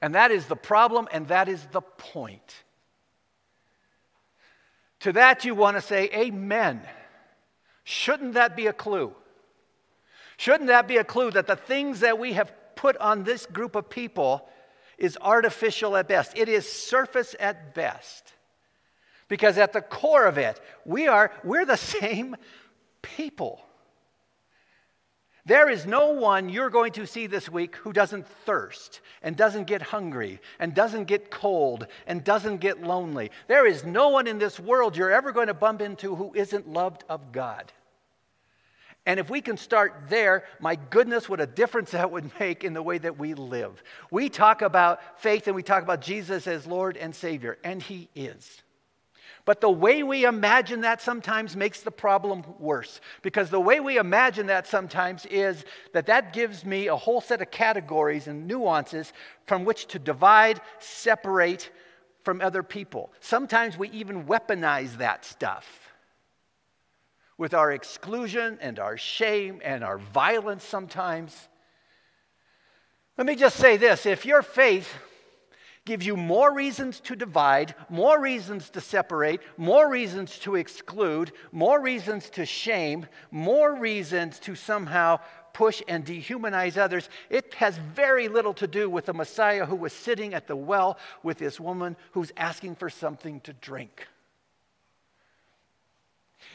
And 0.00 0.14
that 0.14 0.30
is 0.30 0.46
the 0.46 0.56
problem, 0.56 1.08
and 1.12 1.28
that 1.28 1.48
is 1.48 1.64
the 1.72 1.80
point. 1.80 2.64
To 5.00 5.12
that, 5.12 5.44
you 5.44 5.54
want 5.54 5.76
to 5.76 5.80
say, 5.80 6.08
Amen. 6.14 6.80
Shouldn't 7.84 8.34
that 8.34 8.54
be 8.54 8.66
a 8.66 8.72
clue? 8.72 9.14
Shouldn't 10.36 10.68
that 10.68 10.86
be 10.86 10.98
a 10.98 11.04
clue 11.04 11.30
that 11.30 11.46
the 11.46 11.56
things 11.56 12.00
that 12.00 12.18
we 12.18 12.34
have 12.34 12.52
put 12.76 12.96
on 12.98 13.24
this 13.24 13.46
group 13.46 13.74
of 13.74 13.88
people 13.88 14.48
is 14.98 15.16
artificial 15.20 15.96
at 15.96 16.06
best? 16.06 16.36
It 16.36 16.48
is 16.48 16.70
surface 16.70 17.34
at 17.40 17.74
best. 17.74 18.34
Because 19.28 19.58
at 19.58 19.72
the 19.72 19.80
core 19.80 20.26
of 20.26 20.38
it, 20.38 20.60
we 20.84 21.08
are, 21.08 21.32
we're 21.42 21.64
the 21.64 21.76
same 22.00 22.36
people. 23.02 23.60
There 25.48 25.70
is 25.70 25.86
no 25.86 26.10
one 26.10 26.50
you're 26.50 26.68
going 26.68 26.92
to 26.92 27.06
see 27.06 27.26
this 27.26 27.48
week 27.48 27.74
who 27.76 27.94
doesn't 27.94 28.28
thirst 28.44 29.00
and 29.22 29.34
doesn't 29.34 29.64
get 29.64 29.80
hungry 29.80 30.42
and 30.58 30.74
doesn't 30.74 31.04
get 31.04 31.30
cold 31.30 31.86
and 32.06 32.22
doesn't 32.22 32.58
get 32.58 32.82
lonely. 32.82 33.30
There 33.46 33.66
is 33.66 33.82
no 33.82 34.10
one 34.10 34.26
in 34.26 34.38
this 34.38 34.60
world 34.60 34.94
you're 34.94 35.10
ever 35.10 35.32
going 35.32 35.46
to 35.46 35.54
bump 35.54 35.80
into 35.80 36.14
who 36.14 36.34
isn't 36.34 36.68
loved 36.68 37.02
of 37.08 37.32
God. 37.32 37.72
And 39.06 39.18
if 39.18 39.30
we 39.30 39.40
can 39.40 39.56
start 39.56 40.02
there, 40.10 40.44
my 40.60 40.76
goodness, 40.76 41.30
what 41.30 41.40
a 41.40 41.46
difference 41.46 41.92
that 41.92 42.10
would 42.10 42.30
make 42.38 42.62
in 42.62 42.74
the 42.74 42.82
way 42.82 42.98
that 42.98 43.18
we 43.18 43.32
live. 43.32 43.82
We 44.10 44.28
talk 44.28 44.60
about 44.60 45.22
faith 45.22 45.46
and 45.46 45.56
we 45.56 45.62
talk 45.62 45.82
about 45.82 46.02
Jesus 46.02 46.46
as 46.46 46.66
Lord 46.66 46.98
and 46.98 47.14
Savior, 47.14 47.56
and 47.64 47.82
He 47.82 48.10
is. 48.14 48.62
But 49.48 49.62
the 49.62 49.70
way 49.70 50.02
we 50.02 50.26
imagine 50.26 50.82
that 50.82 51.00
sometimes 51.00 51.56
makes 51.56 51.80
the 51.80 51.90
problem 51.90 52.44
worse. 52.58 53.00
Because 53.22 53.48
the 53.48 53.58
way 53.58 53.80
we 53.80 53.96
imagine 53.96 54.48
that 54.48 54.66
sometimes 54.66 55.24
is 55.24 55.64
that 55.94 56.04
that 56.04 56.34
gives 56.34 56.66
me 56.66 56.88
a 56.88 56.96
whole 56.96 57.22
set 57.22 57.40
of 57.40 57.50
categories 57.50 58.26
and 58.26 58.46
nuances 58.46 59.10
from 59.46 59.64
which 59.64 59.86
to 59.86 59.98
divide, 59.98 60.60
separate 60.80 61.70
from 62.24 62.42
other 62.42 62.62
people. 62.62 63.10
Sometimes 63.20 63.78
we 63.78 63.88
even 63.88 64.24
weaponize 64.24 64.98
that 64.98 65.24
stuff 65.24 65.94
with 67.38 67.54
our 67.54 67.72
exclusion 67.72 68.58
and 68.60 68.78
our 68.78 68.98
shame 68.98 69.62
and 69.64 69.82
our 69.82 69.96
violence 69.96 70.62
sometimes. 70.62 71.48
Let 73.16 73.26
me 73.26 73.34
just 73.34 73.56
say 73.56 73.78
this 73.78 74.04
if 74.04 74.26
your 74.26 74.42
faith 74.42 74.92
gives 75.88 76.06
you 76.06 76.18
more 76.18 76.52
reasons 76.52 77.00
to 77.00 77.16
divide, 77.16 77.74
more 77.88 78.20
reasons 78.20 78.68
to 78.68 78.78
separate, 78.78 79.40
more 79.56 79.90
reasons 79.90 80.38
to 80.38 80.54
exclude, 80.54 81.32
more 81.50 81.80
reasons 81.80 82.28
to 82.28 82.44
shame, 82.44 83.06
more 83.30 83.74
reasons 83.74 84.38
to 84.38 84.54
somehow 84.54 85.18
push 85.54 85.80
and 85.88 86.04
dehumanize 86.04 86.76
others. 86.76 87.08
It 87.30 87.54
has 87.54 87.78
very 87.78 88.28
little 88.28 88.52
to 88.54 88.66
do 88.66 88.90
with 88.90 89.06
the 89.06 89.14
Messiah 89.14 89.64
who 89.64 89.76
was 89.76 89.94
sitting 89.94 90.34
at 90.34 90.46
the 90.46 90.54
well 90.54 90.98
with 91.22 91.38
this 91.38 91.58
woman 91.58 91.96
who's 92.12 92.32
asking 92.36 92.74
for 92.74 92.90
something 92.90 93.40
to 93.40 93.54
drink. 93.54 94.06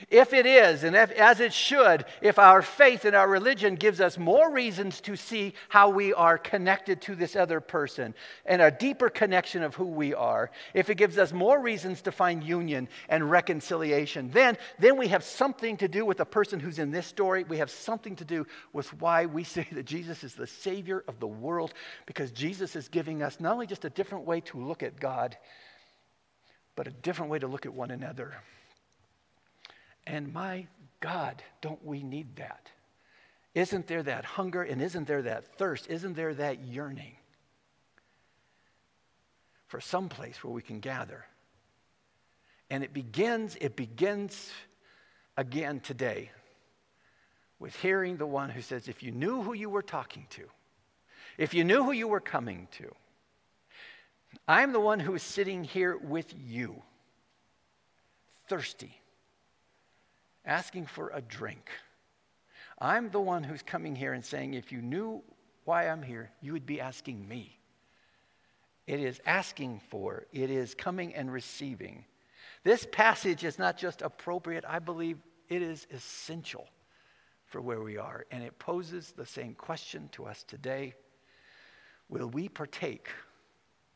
If 0.09 0.33
it 0.33 0.45
is, 0.45 0.83
and 0.83 0.95
if, 0.95 1.11
as 1.11 1.39
it 1.39 1.53
should, 1.53 2.05
if 2.21 2.37
our 2.37 2.61
faith 2.61 3.05
and 3.05 3.15
our 3.15 3.27
religion 3.27 3.75
gives 3.75 4.01
us 4.01 4.17
more 4.17 4.51
reasons 4.51 4.99
to 5.01 5.15
see 5.15 5.53
how 5.69 5.89
we 5.89 6.13
are 6.13 6.37
connected 6.37 7.01
to 7.03 7.15
this 7.15 7.35
other 7.35 7.59
person 7.59 8.13
and 8.45 8.61
a 8.61 8.71
deeper 8.71 9.09
connection 9.09 9.63
of 9.63 9.75
who 9.75 9.85
we 9.85 10.13
are, 10.13 10.51
if 10.73 10.89
it 10.89 10.95
gives 10.95 11.17
us 11.17 11.31
more 11.31 11.59
reasons 11.59 12.01
to 12.01 12.11
find 12.11 12.43
union 12.43 12.89
and 13.09 13.29
reconciliation, 13.29 14.29
then, 14.31 14.57
then 14.79 14.97
we 14.97 15.07
have 15.07 15.23
something 15.23 15.77
to 15.77 15.87
do 15.87 16.05
with 16.05 16.17
the 16.17 16.25
person 16.25 16.59
who's 16.59 16.79
in 16.79 16.91
this 16.91 17.07
story. 17.07 17.43
We 17.43 17.57
have 17.57 17.71
something 17.71 18.15
to 18.17 18.25
do 18.25 18.45
with 18.73 18.93
why 18.99 19.25
we 19.25 19.43
say 19.53 19.67
that 19.71 19.85
Jesus 19.85 20.23
is 20.23 20.35
the 20.35 20.47
Savior 20.47 21.03
of 21.07 21.19
the 21.19 21.27
world, 21.27 21.73
because 22.05 22.31
Jesus 22.31 22.75
is 22.75 22.87
giving 22.87 23.23
us 23.23 23.39
not 23.39 23.53
only 23.53 23.67
just 23.67 23.85
a 23.85 23.89
different 23.89 24.25
way 24.25 24.41
to 24.41 24.59
look 24.59 24.83
at 24.83 24.99
God, 24.99 25.37
but 26.75 26.87
a 26.87 26.91
different 26.91 27.31
way 27.31 27.39
to 27.39 27.47
look 27.47 27.65
at 27.65 27.73
one 27.73 27.91
another. 27.91 28.33
And 30.05 30.33
my 30.33 30.67
God, 30.99 31.41
don't 31.61 31.83
we 31.85 32.03
need 32.03 32.35
that? 32.37 32.69
Isn't 33.53 33.87
there 33.87 34.03
that 34.03 34.25
hunger 34.25 34.63
and 34.63 34.81
isn't 34.81 35.07
there 35.07 35.21
that 35.23 35.45
thirst? 35.57 35.87
Isn't 35.89 36.15
there 36.15 36.33
that 36.33 36.63
yearning 36.63 37.15
for 39.67 39.79
some 39.79 40.09
place 40.09 40.43
where 40.43 40.53
we 40.53 40.61
can 40.61 40.79
gather? 40.79 41.25
And 42.69 42.83
it 42.83 42.93
begins, 42.93 43.55
it 43.61 43.75
begins 43.75 44.51
again 45.37 45.79
today 45.79 46.31
with 47.59 47.75
hearing 47.75 48.17
the 48.17 48.25
one 48.25 48.49
who 48.49 48.61
says, 48.61 48.87
if 48.87 49.03
you 49.03 49.11
knew 49.11 49.43
who 49.43 49.53
you 49.53 49.69
were 49.69 49.83
talking 49.83 50.25
to, 50.31 50.43
if 51.37 51.53
you 51.53 51.63
knew 51.63 51.83
who 51.83 51.91
you 51.91 52.07
were 52.07 52.19
coming 52.19 52.67
to, 52.71 52.91
I'm 54.47 54.73
the 54.73 54.79
one 54.79 54.99
who 54.99 55.13
is 55.13 55.21
sitting 55.21 55.63
here 55.63 55.95
with 55.95 56.33
you, 56.35 56.81
thirsty 58.47 58.99
asking 60.45 60.87
for 60.87 61.11
a 61.13 61.21
drink. 61.21 61.69
I'm 62.79 63.09
the 63.11 63.21
one 63.21 63.43
who's 63.43 63.61
coming 63.61 63.95
here 63.95 64.13
and 64.13 64.23
saying, 64.23 64.53
if 64.53 64.71
you 64.71 64.81
knew 64.81 65.23
why 65.65 65.87
I'm 65.87 66.01
here, 66.01 66.31
you 66.41 66.53
would 66.53 66.65
be 66.65 66.81
asking 66.81 67.27
me. 67.27 67.57
It 68.85 68.99
is 68.99 69.21
asking 69.25 69.81
for, 69.89 70.25
it 70.33 70.49
is 70.49 70.75
coming 70.75 71.15
and 71.15 71.31
receiving. 71.31 72.03
This 72.63 72.85
passage 72.91 73.43
is 73.45 73.57
not 73.57 73.77
just 73.77 74.01
appropriate, 74.01 74.65
I 74.67 74.79
believe 74.79 75.19
it 75.49 75.61
is 75.61 75.87
essential 75.91 76.67
for 77.45 77.61
where 77.61 77.81
we 77.81 77.97
are. 77.97 78.25
And 78.31 78.43
it 78.43 78.59
poses 78.59 79.13
the 79.15 79.25
same 79.25 79.53
question 79.53 80.09
to 80.13 80.25
us 80.25 80.43
today 80.43 80.95
Will 82.09 82.27
we 82.27 82.49
partake 82.49 83.07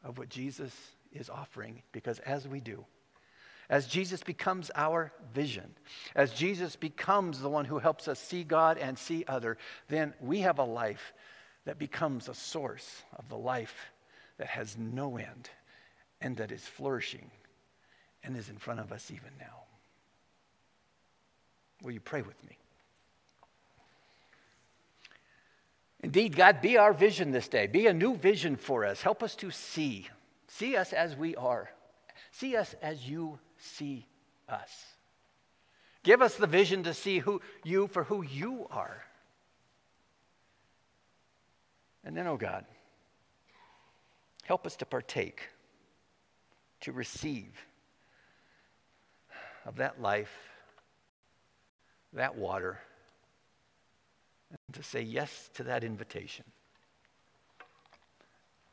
of 0.03 0.17
what 0.17 0.29
Jesus 0.29 0.73
is 1.11 1.29
offering? 1.29 1.83
Because 1.91 2.19
as 2.19 2.47
we 2.47 2.59
do, 2.59 2.85
as 3.69 3.87
Jesus 3.87 4.23
becomes 4.23 4.71
our 4.75 5.11
vision, 5.33 5.75
as 6.15 6.31
Jesus 6.31 6.75
becomes 6.75 7.39
the 7.39 7.49
one 7.49 7.65
who 7.65 7.79
helps 7.79 8.07
us 8.07 8.19
see 8.19 8.43
God 8.43 8.77
and 8.77 8.97
see 8.97 9.25
other, 9.27 9.57
then 9.89 10.13
we 10.21 10.39
have 10.39 10.59
a 10.59 10.63
life 10.63 11.13
that 11.65 11.77
becomes 11.77 12.29
a 12.29 12.33
source 12.33 13.03
of 13.17 13.27
the 13.27 13.37
life 13.37 13.91
that 14.37 14.47
has 14.47 14.77
no 14.77 15.17
end 15.17 15.49
and 16.21 16.37
that 16.37 16.51
is 16.51 16.65
flourishing 16.65 17.29
and 18.23 18.37
is 18.37 18.49
in 18.49 18.57
front 18.57 18.79
of 18.79 18.91
us 18.91 19.11
even 19.11 19.31
now. 19.39 19.63
Will 21.83 21.91
you 21.91 21.99
pray 21.99 22.21
with 22.21 22.41
me? 22.45 22.57
Indeed, 26.01 26.35
God, 26.35 26.61
be 26.61 26.77
our 26.77 26.93
vision 26.93 27.31
this 27.31 27.47
day. 27.47 27.67
Be 27.67 27.87
a 27.87 27.93
new 27.93 28.15
vision 28.15 28.55
for 28.55 28.85
us. 28.85 29.01
Help 29.01 29.23
us 29.23 29.35
to 29.37 29.51
see. 29.51 30.07
See 30.47 30.77
us 30.77 30.93
as 30.93 31.15
we 31.15 31.35
are. 31.35 31.69
See 32.31 32.55
us 32.55 32.75
as 32.81 33.07
you 33.07 33.39
see 33.59 34.07
us. 34.47 34.85
Give 36.03 36.21
us 36.21 36.35
the 36.35 36.47
vision 36.47 36.83
to 36.83 36.93
see 36.93 37.19
who, 37.19 37.41
you 37.63 37.87
for 37.87 38.03
who 38.03 38.21
you 38.21 38.67
are. 38.71 39.03
And 42.03 42.15
then, 42.15 42.27
oh 42.27 42.37
God, 42.37 42.65
help 44.43 44.65
us 44.65 44.77
to 44.77 44.85
partake, 44.85 45.49
to 46.81 46.93
receive 46.93 47.51
of 49.65 49.75
that 49.77 50.01
life, 50.01 50.31
that 52.13 52.37
water, 52.37 52.79
and 54.49 54.75
to 54.75 54.83
say 54.83 55.01
yes 55.01 55.49
to 55.55 55.63
that 55.63 55.83
invitation 55.83 56.45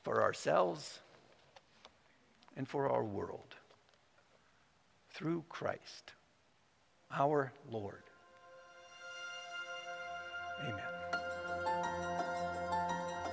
for 0.04 0.22
ourselves 0.22 1.00
and 2.56 2.68
for 2.68 2.88
our 2.88 3.02
world 3.02 3.56
through 5.14 5.44
Christ, 5.48 6.12
our 7.11 7.53
Lord. 7.70 8.03
Amen. 10.62 10.81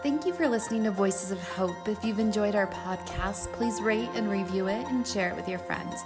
Thank 0.03 0.25
you 0.25 0.33
for 0.33 0.47
listening 0.47 0.83
to 0.85 0.91
Voices 0.91 1.31
of 1.31 1.39
Hope. 1.49 1.87
If 1.87 2.03
you've 2.03 2.19
enjoyed 2.19 2.55
our 2.55 2.67
podcast, 2.67 3.51
please 3.53 3.81
rate 3.81 4.09
and 4.15 4.31
review 4.31 4.67
it 4.67 4.87
and 4.87 5.05
share 5.05 5.29
it 5.29 5.35
with 5.35 5.47
your 5.47 5.59
friends. 5.59 6.01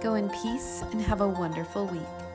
Go 0.00 0.14
in 0.14 0.28
peace 0.30 0.82
and 0.92 1.00
have 1.00 1.20
a 1.20 1.28
wonderful 1.28 1.86
week. 1.86 2.29